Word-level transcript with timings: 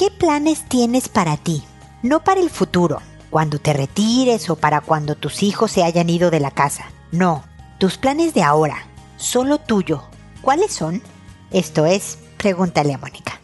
¿qué 0.00 0.10
planes 0.10 0.64
tienes 0.66 1.10
para 1.10 1.36
ti? 1.36 1.62
No 2.02 2.24
para 2.24 2.40
el 2.40 2.48
futuro, 2.48 3.02
cuando 3.28 3.58
te 3.58 3.74
retires 3.74 4.48
o 4.48 4.56
para 4.56 4.80
cuando 4.80 5.14
tus 5.14 5.42
hijos 5.42 5.72
se 5.72 5.84
hayan 5.84 6.08
ido 6.08 6.30
de 6.30 6.40
la 6.40 6.50
casa. 6.50 6.86
No, 7.12 7.44
tus 7.76 7.98
planes 7.98 8.32
de 8.32 8.42
ahora, 8.42 8.86
solo 9.18 9.58
tuyo. 9.58 10.04
¿Cuáles 10.40 10.72
son? 10.72 11.02
Esto 11.50 11.84
es, 11.84 12.18
pregúntale 12.38 12.94
a 12.94 12.98
Mónica. 12.98 13.39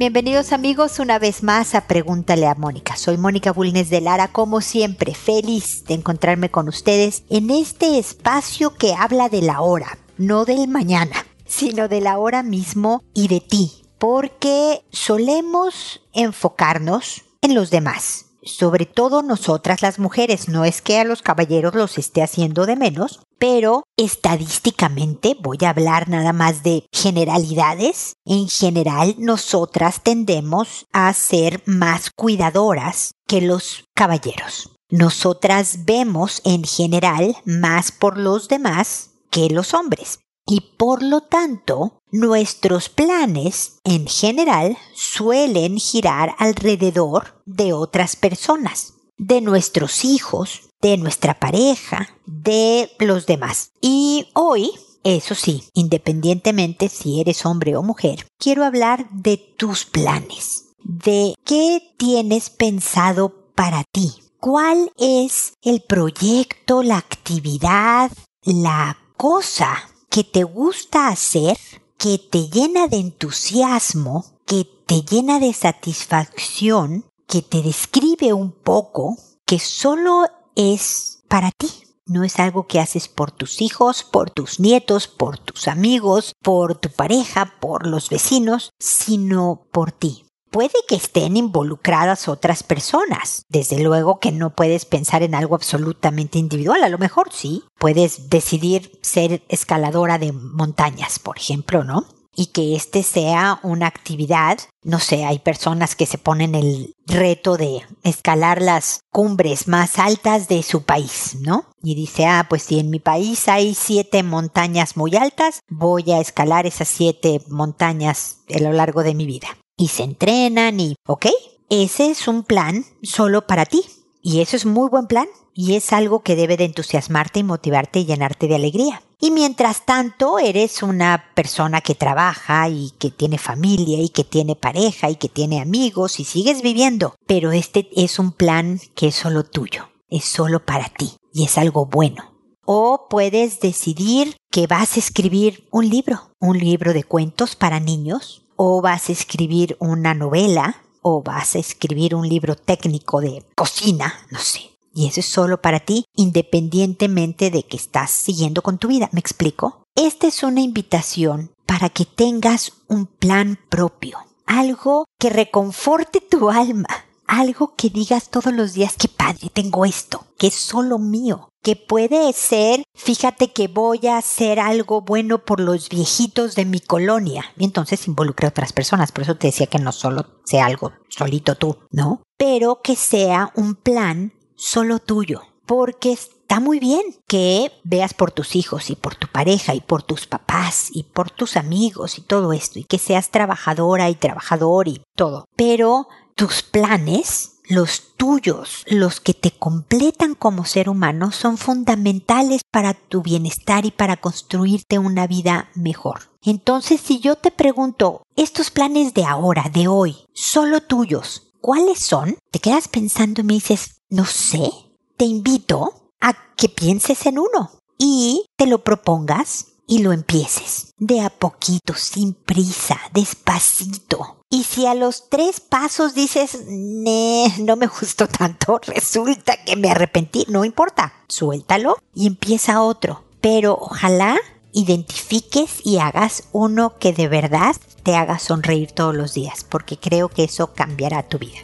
Bienvenidos 0.00 0.54
amigos 0.54 0.98
una 0.98 1.18
vez 1.18 1.42
más 1.42 1.74
a 1.74 1.86
Pregúntale 1.86 2.46
a 2.46 2.54
Mónica. 2.54 2.96
Soy 2.96 3.18
Mónica 3.18 3.52
Bulnes 3.52 3.90
de 3.90 4.00
Lara, 4.00 4.28
como 4.28 4.62
siempre, 4.62 5.14
feliz 5.14 5.84
de 5.84 5.92
encontrarme 5.92 6.50
con 6.50 6.68
ustedes 6.68 7.24
en 7.28 7.50
este 7.50 7.98
espacio 7.98 8.74
que 8.76 8.94
habla 8.94 9.28
de 9.28 9.42
la 9.42 9.60
hora, 9.60 9.98
no 10.16 10.46
del 10.46 10.68
mañana, 10.68 11.26
sino 11.44 11.86
de 11.86 12.00
la 12.00 12.16
hora 12.16 12.42
mismo 12.42 13.04
y 13.12 13.28
de 13.28 13.40
ti, 13.42 13.72
porque 13.98 14.86
solemos 14.90 16.00
enfocarnos 16.14 17.24
en 17.42 17.54
los 17.54 17.70
demás 17.70 18.29
sobre 18.42 18.86
todo 18.86 19.22
nosotras 19.22 19.82
las 19.82 19.98
mujeres, 19.98 20.48
no 20.48 20.64
es 20.64 20.82
que 20.82 20.98
a 20.98 21.04
los 21.04 21.22
caballeros 21.22 21.74
los 21.74 21.98
esté 21.98 22.22
haciendo 22.22 22.66
de 22.66 22.76
menos, 22.76 23.20
pero 23.38 23.84
estadísticamente 23.96 25.36
voy 25.40 25.58
a 25.62 25.70
hablar 25.70 26.08
nada 26.08 26.32
más 26.32 26.62
de 26.62 26.86
generalidades. 26.92 28.14
En 28.24 28.48
general, 28.48 29.14
nosotras 29.18 30.02
tendemos 30.02 30.86
a 30.92 31.12
ser 31.12 31.62
más 31.66 32.10
cuidadoras 32.10 33.12
que 33.26 33.40
los 33.40 33.84
caballeros. 33.94 34.70
Nosotras 34.90 35.84
vemos 35.84 36.42
en 36.44 36.64
general 36.64 37.36
más 37.44 37.92
por 37.92 38.18
los 38.18 38.48
demás 38.48 39.10
que 39.30 39.48
los 39.48 39.74
hombres 39.74 40.18
y 40.50 40.62
por 40.76 41.04
lo 41.04 41.20
tanto 41.20 42.00
nuestros 42.10 42.88
planes 42.88 43.78
en 43.84 44.08
general 44.08 44.76
suelen 44.94 45.78
girar 45.78 46.34
alrededor 46.38 47.40
de 47.46 47.72
otras 47.72 48.16
personas, 48.16 48.94
de 49.16 49.40
nuestros 49.40 50.04
hijos, 50.04 50.62
de 50.82 50.96
nuestra 50.96 51.38
pareja, 51.38 52.08
de 52.26 52.90
los 52.98 53.26
demás. 53.26 53.70
Y 53.80 54.26
hoy, 54.34 54.72
eso 55.04 55.36
sí, 55.36 55.62
independientemente 55.72 56.88
si 56.88 57.20
eres 57.20 57.46
hombre 57.46 57.76
o 57.76 57.84
mujer, 57.84 58.26
quiero 58.36 58.64
hablar 58.64 59.08
de 59.10 59.36
tus 59.36 59.84
planes, 59.84 60.64
de 60.82 61.36
qué 61.44 61.94
tienes 61.96 62.50
pensado 62.50 63.52
para 63.54 63.84
ti. 63.92 64.14
¿Cuál 64.40 64.90
es 64.98 65.52
el 65.62 65.82
proyecto, 65.82 66.82
la 66.82 66.96
actividad, 66.96 68.10
la 68.42 68.98
cosa 69.16 69.90
que 70.10 70.24
te 70.24 70.42
gusta 70.42 71.08
hacer, 71.08 71.56
que 71.96 72.18
te 72.18 72.48
llena 72.48 72.88
de 72.88 72.96
entusiasmo, 72.96 74.24
que 74.44 74.66
te 74.86 75.02
llena 75.02 75.38
de 75.38 75.52
satisfacción, 75.52 77.04
que 77.28 77.42
te 77.42 77.62
describe 77.62 78.32
un 78.32 78.50
poco, 78.50 79.16
que 79.46 79.60
solo 79.60 80.26
es 80.56 81.22
para 81.28 81.52
ti. 81.52 81.68
No 82.06 82.24
es 82.24 82.40
algo 82.40 82.66
que 82.66 82.80
haces 82.80 83.06
por 83.06 83.30
tus 83.30 83.60
hijos, 83.60 84.02
por 84.02 84.30
tus 84.30 84.58
nietos, 84.58 85.06
por 85.06 85.38
tus 85.38 85.68
amigos, 85.68 86.32
por 86.42 86.74
tu 86.74 86.90
pareja, 86.90 87.54
por 87.60 87.86
los 87.86 88.10
vecinos, 88.10 88.70
sino 88.80 89.68
por 89.70 89.92
ti. 89.92 90.26
Puede 90.50 90.74
que 90.88 90.96
estén 90.96 91.36
involucradas 91.36 92.28
otras 92.28 92.62
personas. 92.62 93.44
Desde 93.48 93.78
luego 93.82 94.18
que 94.18 94.32
no 94.32 94.50
puedes 94.50 94.84
pensar 94.84 95.22
en 95.22 95.34
algo 95.34 95.54
absolutamente 95.54 96.38
individual. 96.38 96.82
A 96.82 96.88
lo 96.88 96.98
mejor 96.98 97.28
sí. 97.32 97.62
Puedes 97.78 98.30
decidir 98.30 98.98
ser 99.02 99.42
escaladora 99.48 100.18
de 100.18 100.32
montañas, 100.32 101.18
por 101.18 101.38
ejemplo, 101.38 101.84
¿no? 101.84 102.06
y 102.34 102.46
que 102.46 102.74
este 102.74 103.02
sea 103.02 103.58
una 103.62 103.86
actividad, 103.86 104.58
no 104.82 104.98
sé, 104.98 105.24
hay 105.24 105.40
personas 105.40 105.94
que 105.94 106.06
se 106.06 106.16
ponen 106.16 106.54
el 106.54 106.94
reto 107.06 107.56
de 107.56 107.82
escalar 108.02 108.62
las 108.62 109.00
cumbres 109.10 109.68
más 109.68 109.98
altas 109.98 110.48
de 110.48 110.62
su 110.62 110.84
país, 110.84 111.36
¿no? 111.40 111.66
Y 111.82 111.94
dice, 111.96 112.26
ah, 112.26 112.46
pues 112.48 112.62
si 112.62 112.78
en 112.78 112.88
mi 112.88 113.00
país 113.00 113.48
hay 113.48 113.74
siete 113.74 114.22
montañas 114.22 114.96
muy 114.96 115.16
altas, 115.16 115.60
voy 115.68 116.12
a 116.12 116.20
escalar 116.20 116.66
esas 116.66 116.88
siete 116.88 117.42
montañas 117.48 118.38
a 118.54 118.60
lo 118.60 118.72
largo 118.72 119.02
de 119.02 119.14
mi 119.14 119.26
vida 119.26 119.48
y 119.80 119.88
se 119.88 120.02
entrenan 120.02 120.78
y, 120.78 120.94
¿ok? 121.06 121.26
Ese 121.70 122.10
es 122.10 122.28
un 122.28 122.42
plan 122.42 122.84
solo 123.02 123.46
para 123.46 123.64
ti. 123.64 123.82
Y 124.22 124.42
eso 124.42 124.54
es 124.54 124.66
muy 124.66 124.90
buen 124.90 125.06
plan 125.06 125.26
y 125.54 125.74
es 125.74 125.94
algo 125.94 126.22
que 126.22 126.36
debe 126.36 126.58
de 126.58 126.66
entusiasmarte 126.66 127.40
y 127.40 127.44
motivarte 127.44 128.00
y 128.00 128.04
llenarte 128.04 128.46
de 128.46 128.56
alegría. 128.56 129.02
Y 129.18 129.30
mientras 129.30 129.86
tanto 129.86 130.38
eres 130.38 130.82
una 130.82 131.32
persona 131.34 131.80
que 131.80 131.94
trabaja 131.94 132.68
y 132.68 132.90
que 132.98 133.10
tiene 133.10 133.38
familia 133.38 134.02
y 134.02 134.10
que 134.10 134.22
tiene 134.22 134.54
pareja 134.54 135.08
y 135.08 135.16
que 135.16 135.30
tiene 135.30 135.62
amigos 135.62 136.20
y 136.20 136.24
sigues 136.24 136.60
viviendo. 136.60 137.14
Pero 137.26 137.50
este 137.50 137.88
es 137.96 138.18
un 138.18 138.32
plan 138.32 138.80
que 138.94 139.08
es 139.08 139.14
solo 139.14 139.44
tuyo, 139.44 139.88
es 140.10 140.26
solo 140.26 140.62
para 140.66 140.90
ti 140.90 141.12
y 141.32 141.44
es 141.44 141.56
algo 141.56 141.86
bueno. 141.86 142.34
O 142.66 143.06
puedes 143.08 143.60
decidir 143.60 144.36
que 144.50 144.66
vas 144.66 144.96
a 144.96 145.00
escribir 145.00 145.66
un 145.70 145.88
libro, 145.88 146.32
un 146.38 146.58
libro 146.58 146.92
de 146.92 147.04
cuentos 147.04 147.56
para 147.56 147.80
niños 147.80 148.39
o 148.62 148.82
vas 148.82 149.08
a 149.08 149.12
escribir 149.12 149.74
una 149.80 150.12
novela 150.12 150.82
o 151.00 151.22
vas 151.22 151.56
a 151.56 151.58
escribir 151.58 152.14
un 152.14 152.28
libro 152.28 152.56
técnico 152.56 153.22
de 153.22 153.42
cocina, 153.54 154.12
no 154.30 154.38
sé. 154.38 154.60
Y 154.92 155.06
eso 155.06 155.20
es 155.20 155.26
solo 155.26 155.62
para 155.62 155.80
ti, 155.80 156.04
independientemente 156.14 157.50
de 157.50 157.62
que 157.62 157.78
estás 157.78 158.10
siguiendo 158.10 158.60
con 158.60 158.76
tu 158.76 158.88
vida. 158.88 159.08
¿Me 159.12 159.20
explico? 159.20 159.84
Esta 159.94 160.26
es 160.26 160.42
una 160.42 160.60
invitación 160.60 161.52
para 161.64 161.88
que 161.88 162.04
tengas 162.04 162.72
un 162.86 163.06
plan 163.06 163.58
propio, 163.70 164.18
algo 164.44 165.06
que 165.18 165.30
reconforte 165.30 166.20
tu 166.20 166.50
alma, 166.50 167.06
algo 167.30 167.74
que 167.76 167.90
digas 167.90 168.28
todos 168.28 168.52
los 168.52 168.74
días, 168.74 168.96
que 168.96 169.08
padre, 169.08 169.50
tengo 169.52 169.84
esto, 169.84 170.26
que 170.36 170.48
es 170.48 170.54
solo 170.54 170.98
mío, 170.98 171.48
que 171.62 171.76
puede 171.76 172.32
ser, 172.32 172.82
fíjate 172.94 173.52
que 173.52 173.68
voy 173.68 174.06
a 174.08 174.18
hacer 174.18 174.58
algo 174.58 175.02
bueno 175.02 175.44
por 175.44 175.60
los 175.60 175.88
viejitos 175.88 176.56
de 176.56 176.64
mi 176.64 176.80
colonia. 176.80 177.44
Y 177.56 177.64
entonces 177.64 178.08
involucre 178.08 178.46
a 178.46 178.50
otras 178.50 178.72
personas. 178.72 179.12
Por 179.12 179.22
eso 179.22 179.36
te 179.36 179.46
decía 179.46 179.68
que 179.68 179.78
no 179.78 179.92
solo 179.92 180.26
sea 180.44 180.66
algo 180.66 180.92
solito 181.08 181.54
tú, 181.54 181.78
¿no? 181.90 182.22
Pero 182.36 182.80
que 182.82 182.96
sea 182.96 183.52
un 183.54 183.76
plan 183.76 184.32
solo 184.56 184.98
tuyo. 184.98 185.42
Porque 185.66 186.12
está 186.12 186.58
muy 186.58 186.80
bien 186.80 187.02
que 187.28 187.70
veas 187.84 188.12
por 188.12 188.32
tus 188.32 188.56
hijos 188.56 188.90
y 188.90 188.96
por 188.96 189.14
tu 189.14 189.28
pareja 189.28 189.72
y 189.76 189.80
por 189.80 190.02
tus 190.02 190.26
papás 190.26 190.88
y 190.92 191.04
por 191.04 191.30
tus 191.30 191.56
amigos 191.56 192.18
y 192.18 192.22
todo 192.22 192.52
esto. 192.52 192.80
Y 192.80 192.84
que 192.84 192.98
seas 192.98 193.30
trabajadora 193.30 194.10
y 194.10 194.16
trabajador 194.16 194.88
y 194.88 195.02
todo. 195.14 195.44
Pero 195.54 196.08
tus 196.40 196.62
planes 196.62 197.60
los 197.68 198.16
tuyos, 198.16 198.82
los 198.86 199.20
que 199.20 199.34
te 199.34 199.50
completan 199.50 200.34
como 200.34 200.64
ser 200.64 200.88
humano, 200.88 201.32
son 201.32 201.58
fundamentales 201.58 202.62
para 202.68 202.94
tu 202.94 203.20
bienestar 203.20 203.84
y 203.84 203.90
para 203.90 204.16
construirte 204.16 204.98
una 204.98 205.26
vida 205.26 205.68
mejor. 205.74 206.32
Entonces, 206.42 207.02
si 207.02 207.20
yo 207.20 207.36
te 207.36 207.50
pregunto, 207.50 208.22
estos 208.36 208.70
planes 208.70 209.12
de 209.12 209.26
ahora, 209.26 209.70
de 209.70 209.86
hoy, 209.86 210.16
solo 210.32 210.80
tuyos, 210.80 211.52
¿cuáles 211.60 211.98
son? 212.00 212.38
Te 212.50 212.58
quedas 212.58 212.88
pensando 212.88 213.42
y 213.42 213.44
me 213.44 213.54
dices, 213.54 214.00
no 214.08 214.24
sé, 214.24 214.70
te 215.18 215.26
invito 215.26 216.10
a 216.22 216.32
que 216.56 216.70
pienses 216.70 217.26
en 217.26 217.38
uno 217.38 217.70
y 217.98 218.46
te 218.56 218.66
lo 218.66 218.82
propongas 218.82 219.66
y 219.86 219.98
lo 219.98 220.12
empieces. 220.12 220.94
De 220.96 221.20
a 221.20 221.28
poquito, 221.28 221.92
sin 221.94 222.32
prisa, 222.32 222.98
despacito. 223.12 224.39
Y 224.52 224.64
si 224.64 224.84
a 224.84 224.94
los 224.94 225.28
tres 225.28 225.60
pasos 225.60 226.12
dices, 226.12 226.64
no 226.66 227.76
me 227.76 227.86
gustó 227.86 228.26
tanto, 228.26 228.80
resulta 228.86 229.56
que 229.64 229.76
me 229.76 229.92
arrepentí, 229.92 230.44
no 230.48 230.64
importa, 230.64 231.14
suéltalo 231.28 231.96
y 232.14 232.26
empieza 232.26 232.82
otro. 232.82 233.22
Pero 233.40 233.78
ojalá 233.80 234.36
identifiques 234.72 235.86
y 235.86 235.98
hagas 235.98 236.48
uno 236.50 236.98
que 236.98 237.12
de 237.12 237.28
verdad 237.28 237.76
te 238.02 238.16
haga 238.16 238.40
sonreír 238.40 238.90
todos 238.90 239.14
los 239.14 239.34
días, 239.34 239.62
porque 239.62 239.96
creo 239.96 240.28
que 240.28 240.42
eso 240.42 240.74
cambiará 240.74 241.28
tu 241.28 241.38
vida. 241.38 241.60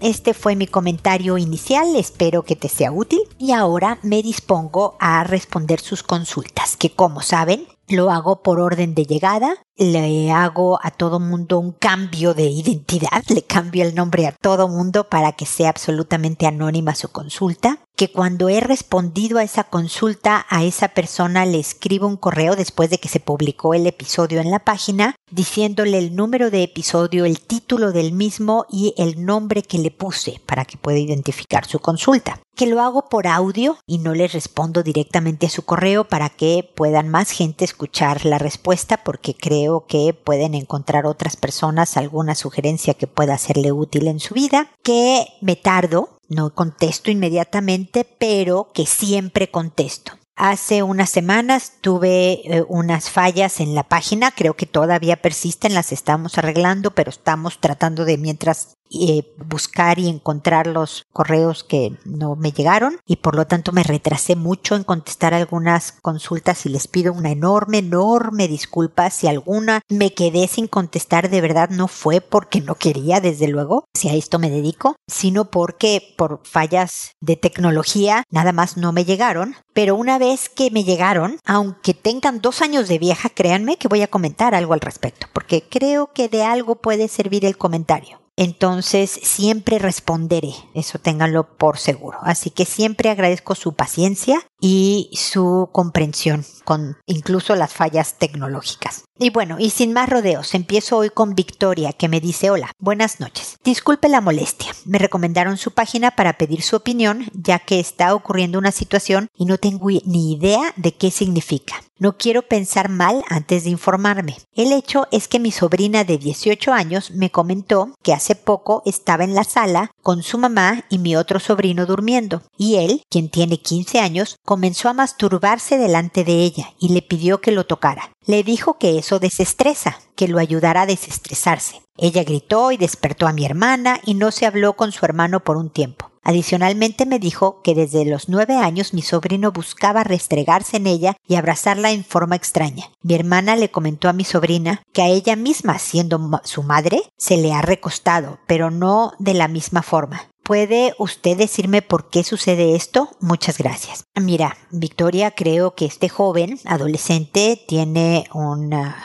Este 0.00 0.34
fue 0.34 0.54
mi 0.54 0.66
comentario 0.66 1.38
inicial, 1.38 1.96
espero 1.96 2.42
que 2.42 2.56
te 2.56 2.68
sea 2.68 2.92
útil 2.92 3.22
y 3.38 3.52
ahora 3.52 3.98
me 4.02 4.22
dispongo 4.22 4.96
a 5.00 5.24
responder 5.24 5.80
sus 5.80 6.02
consultas, 6.02 6.76
que 6.76 6.90
como 6.90 7.22
saben, 7.22 7.66
lo 7.88 8.10
hago 8.10 8.42
por 8.42 8.60
orden 8.60 8.94
de 8.94 9.04
llegada 9.04 9.56
le 9.76 10.30
hago 10.32 10.78
a 10.82 10.90
todo 10.90 11.20
mundo 11.20 11.58
un 11.58 11.72
cambio 11.72 12.32
de 12.32 12.44
identidad, 12.44 13.22
le 13.28 13.42
cambio 13.42 13.84
el 13.84 13.94
nombre 13.94 14.26
a 14.26 14.32
todo 14.32 14.68
mundo 14.68 15.04
para 15.04 15.32
que 15.32 15.44
sea 15.44 15.68
absolutamente 15.68 16.46
anónima 16.46 16.94
su 16.94 17.08
consulta, 17.08 17.80
que 17.94 18.10
cuando 18.10 18.48
he 18.48 18.60
respondido 18.60 19.38
a 19.38 19.42
esa 19.42 19.64
consulta 19.64 20.46
a 20.48 20.64
esa 20.64 20.88
persona 20.88 21.44
le 21.46 21.58
escribo 21.58 22.06
un 22.06 22.16
correo 22.16 22.56
después 22.56 22.90
de 22.90 22.98
que 22.98 23.08
se 23.08 23.20
publicó 23.20 23.74
el 23.74 23.86
episodio 23.86 24.40
en 24.40 24.50
la 24.50 24.60
página 24.60 25.14
diciéndole 25.30 25.98
el 25.98 26.14
número 26.14 26.50
de 26.50 26.62
episodio, 26.62 27.24
el 27.24 27.40
título 27.40 27.92
del 27.92 28.12
mismo 28.12 28.66
y 28.70 28.94
el 28.96 29.24
nombre 29.24 29.62
que 29.62 29.78
le 29.78 29.90
puse 29.90 30.40
para 30.46 30.64
que 30.64 30.76
pueda 30.76 30.98
identificar 30.98 31.66
su 31.66 31.80
consulta. 31.80 32.40
Que 32.54 32.66
lo 32.66 32.80
hago 32.80 33.08
por 33.08 33.26
audio 33.26 33.76
y 33.86 33.98
no 33.98 34.14
le 34.14 34.28
respondo 34.28 34.82
directamente 34.82 35.46
a 35.46 35.50
su 35.50 35.64
correo 35.64 36.04
para 36.04 36.30
que 36.30 36.70
puedan 36.74 37.08
más 37.08 37.30
gente 37.30 37.64
escuchar 37.76 38.24
la 38.24 38.38
respuesta 38.38 39.04
porque 39.04 39.34
creo 39.34 39.84
que 39.86 40.14
pueden 40.14 40.54
encontrar 40.54 41.04
otras 41.04 41.36
personas 41.36 41.98
alguna 41.98 42.34
sugerencia 42.34 42.94
que 42.94 43.06
pueda 43.06 43.36
serle 43.36 43.70
útil 43.70 44.06
en 44.06 44.18
su 44.18 44.32
vida. 44.32 44.70
Que 44.82 45.26
me 45.42 45.56
tardo 45.56 46.08
no 46.30 46.54
contesto 46.54 47.10
inmediatamente, 47.10 48.04
pero 48.18 48.68
que 48.72 48.86
siempre 48.86 49.50
contesto. 49.50 50.12
Hace 50.36 50.82
unas 50.82 51.08
semanas 51.08 51.72
tuve 51.80 52.42
eh, 52.44 52.62
unas 52.68 53.08
fallas 53.08 53.58
en 53.58 53.74
la 53.74 53.84
página, 53.84 54.32
creo 54.32 54.54
que 54.54 54.66
todavía 54.66 55.22
persisten, 55.22 55.72
las 55.72 55.92
estamos 55.92 56.36
arreglando, 56.36 56.90
pero 56.90 57.08
estamos 57.08 57.58
tratando 57.58 58.04
de 58.04 58.18
mientras 58.18 58.76
eh, 58.90 59.34
buscar 59.38 59.98
y 59.98 60.08
encontrar 60.08 60.66
los 60.68 61.06
correos 61.12 61.64
que 61.64 61.96
no 62.04 62.36
me 62.36 62.52
llegaron. 62.52 62.98
Y 63.06 63.16
por 63.16 63.34
lo 63.34 63.46
tanto 63.46 63.72
me 63.72 63.82
retrasé 63.82 64.36
mucho 64.36 64.76
en 64.76 64.84
contestar 64.84 65.34
algunas 65.34 65.92
consultas 66.02 66.66
y 66.66 66.68
les 66.68 66.86
pido 66.86 67.12
una 67.12 67.30
enorme, 67.30 67.78
enorme 67.78 68.46
disculpa. 68.46 69.10
Si 69.10 69.26
alguna 69.26 69.80
me 69.88 70.12
quedé 70.14 70.46
sin 70.48 70.68
contestar 70.68 71.30
de 71.30 71.40
verdad 71.40 71.70
no 71.70 71.88
fue 71.88 72.20
porque 72.20 72.60
no 72.60 72.76
quería 72.76 73.20
desde 73.20 73.48
luego, 73.48 73.84
si 73.94 74.08
a 74.08 74.14
esto 74.14 74.38
me 74.38 74.50
dedico, 74.50 74.96
sino 75.08 75.50
porque 75.50 76.14
por 76.16 76.40
fallas 76.44 77.12
de 77.20 77.36
tecnología 77.36 78.22
nada 78.30 78.52
más 78.52 78.76
no 78.76 78.92
me 78.92 79.04
llegaron, 79.04 79.56
pero 79.72 79.96
una 79.96 80.18
vez 80.18 80.25
que 80.54 80.70
me 80.70 80.84
llegaron, 80.84 81.38
aunque 81.44 81.94
tengan 81.94 82.40
dos 82.40 82.62
años 82.62 82.88
de 82.88 82.98
vieja, 82.98 83.28
créanme 83.28 83.76
que 83.76 83.88
voy 83.88 84.02
a 84.02 84.08
comentar 84.08 84.54
algo 84.54 84.74
al 84.74 84.80
respecto, 84.80 85.26
porque 85.32 85.62
creo 85.62 86.12
que 86.12 86.28
de 86.28 86.42
algo 86.42 86.76
puede 86.76 87.08
servir 87.08 87.44
el 87.44 87.56
comentario 87.56 88.25
entonces 88.36 89.10
siempre 89.10 89.78
responderé, 89.78 90.52
eso 90.74 90.98
ténganlo 90.98 91.56
por 91.56 91.78
seguro. 91.78 92.18
Así 92.22 92.50
que 92.50 92.66
siempre 92.66 93.08
agradezco 93.08 93.54
su 93.54 93.72
paciencia 93.72 94.38
y 94.60 95.10
su 95.12 95.68
comprensión 95.72 96.44
con 96.64 96.96
incluso 97.06 97.54
las 97.54 97.72
fallas 97.72 98.18
tecnológicas. 98.18 99.04
Y 99.18 99.30
bueno, 99.30 99.56
y 99.58 99.70
sin 99.70 99.94
más 99.94 100.10
rodeos, 100.10 100.54
empiezo 100.54 100.98
hoy 100.98 101.08
con 101.08 101.34
Victoria, 101.34 101.94
que 101.94 102.08
me 102.08 102.20
dice 102.20 102.50
hola, 102.50 102.70
buenas 102.78 103.20
noches. 103.20 103.56
Disculpe 103.64 104.10
la 104.10 104.20
molestia. 104.20 104.72
Me 104.84 104.98
recomendaron 104.98 105.56
su 105.56 105.70
página 105.70 106.10
para 106.10 106.34
pedir 106.34 106.62
su 106.62 106.76
opinión, 106.76 107.26
ya 107.32 107.58
que 107.58 107.80
está 107.80 108.14
ocurriendo 108.14 108.58
una 108.58 108.72
situación 108.72 109.30
y 109.34 109.46
no 109.46 109.56
tengo 109.56 109.88
ni 110.04 110.34
idea 110.34 110.74
de 110.76 110.92
qué 110.92 111.10
significa. 111.10 111.76
No 111.98 112.18
quiero 112.18 112.42
pensar 112.42 112.90
mal 112.90 113.24
antes 113.30 113.64
de 113.64 113.70
informarme. 113.70 114.36
El 114.54 114.72
hecho 114.72 115.06
es 115.12 115.28
que 115.28 115.40
mi 115.40 115.50
sobrina 115.50 116.04
de 116.04 116.18
18 116.18 116.74
años 116.74 117.10
me 117.12 117.30
comentó 117.30 117.94
que 118.02 118.12
hace 118.12 118.34
poco 118.34 118.82
estaba 118.84 119.24
en 119.24 119.34
la 119.34 119.44
sala 119.44 119.90
con 120.02 120.22
su 120.22 120.36
mamá 120.36 120.84
y 120.90 120.98
mi 120.98 121.16
otro 121.16 121.40
sobrino 121.40 121.86
durmiendo, 121.86 122.42
y 122.58 122.76
él, 122.76 123.02
quien 123.10 123.30
tiene 123.30 123.56
15 123.58 124.00
años, 124.00 124.36
comenzó 124.44 124.90
a 124.90 124.92
masturbarse 124.92 125.78
delante 125.78 126.22
de 126.22 126.42
ella 126.42 126.74
y 126.78 126.90
le 126.90 127.00
pidió 127.00 127.40
que 127.40 127.50
lo 127.50 127.64
tocara. 127.64 128.12
Le 128.26 128.42
dijo 128.42 128.76
que 128.76 128.98
eso 128.98 129.18
desestresa, 129.18 129.98
que 130.16 130.28
lo 130.28 130.38
ayudara 130.38 130.82
a 130.82 130.86
desestresarse. 130.86 131.80
Ella 131.96 132.24
gritó 132.24 132.72
y 132.72 132.76
despertó 132.76 133.26
a 133.26 133.32
mi 133.32 133.46
hermana 133.46 134.00
y 134.04 134.14
no 134.14 134.32
se 134.32 134.44
habló 134.44 134.74
con 134.74 134.92
su 134.92 135.06
hermano 135.06 135.40
por 135.40 135.56
un 135.56 135.70
tiempo. 135.70 136.10
Adicionalmente 136.28 137.06
me 137.06 137.20
dijo 137.20 137.62
que 137.62 137.76
desde 137.76 138.04
los 138.04 138.28
nueve 138.28 138.56
años 138.56 138.92
mi 138.92 139.00
sobrino 139.00 139.52
buscaba 139.52 140.02
restregarse 140.02 140.78
en 140.78 140.88
ella 140.88 141.16
y 141.28 141.36
abrazarla 141.36 141.92
en 141.92 142.04
forma 142.04 142.34
extraña. 142.34 142.90
Mi 143.00 143.14
hermana 143.14 143.54
le 143.54 143.70
comentó 143.70 144.08
a 144.08 144.12
mi 144.12 144.24
sobrina 144.24 144.82
que 144.92 145.02
a 145.02 145.06
ella 145.06 145.36
misma, 145.36 145.78
siendo 145.78 146.40
su 146.42 146.64
madre, 146.64 147.00
se 147.16 147.36
le 147.36 147.52
ha 147.52 147.62
recostado, 147.62 148.40
pero 148.48 148.72
no 148.72 149.12
de 149.20 149.34
la 149.34 149.46
misma 149.46 149.82
forma. 149.82 150.20
¿Puede 150.42 150.94
usted 150.98 151.36
decirme 151.36 151.80
por 151.80 152.10
qué 152.10 152.24
sucede 152.24 152.74
esto? 152.74 153.08
Muchas 153.20 153.58
gracias. 153.58 154.06
Mira, 154.16 154.56
Victoria, 154.72 155.30
creo 155.30 155.76
que 155.76 155.84
este 155.84 156.08
joven 156.08 156.58
adolescente 156.64 157.64
tiene 157.68 158.24
una 158.34 158.96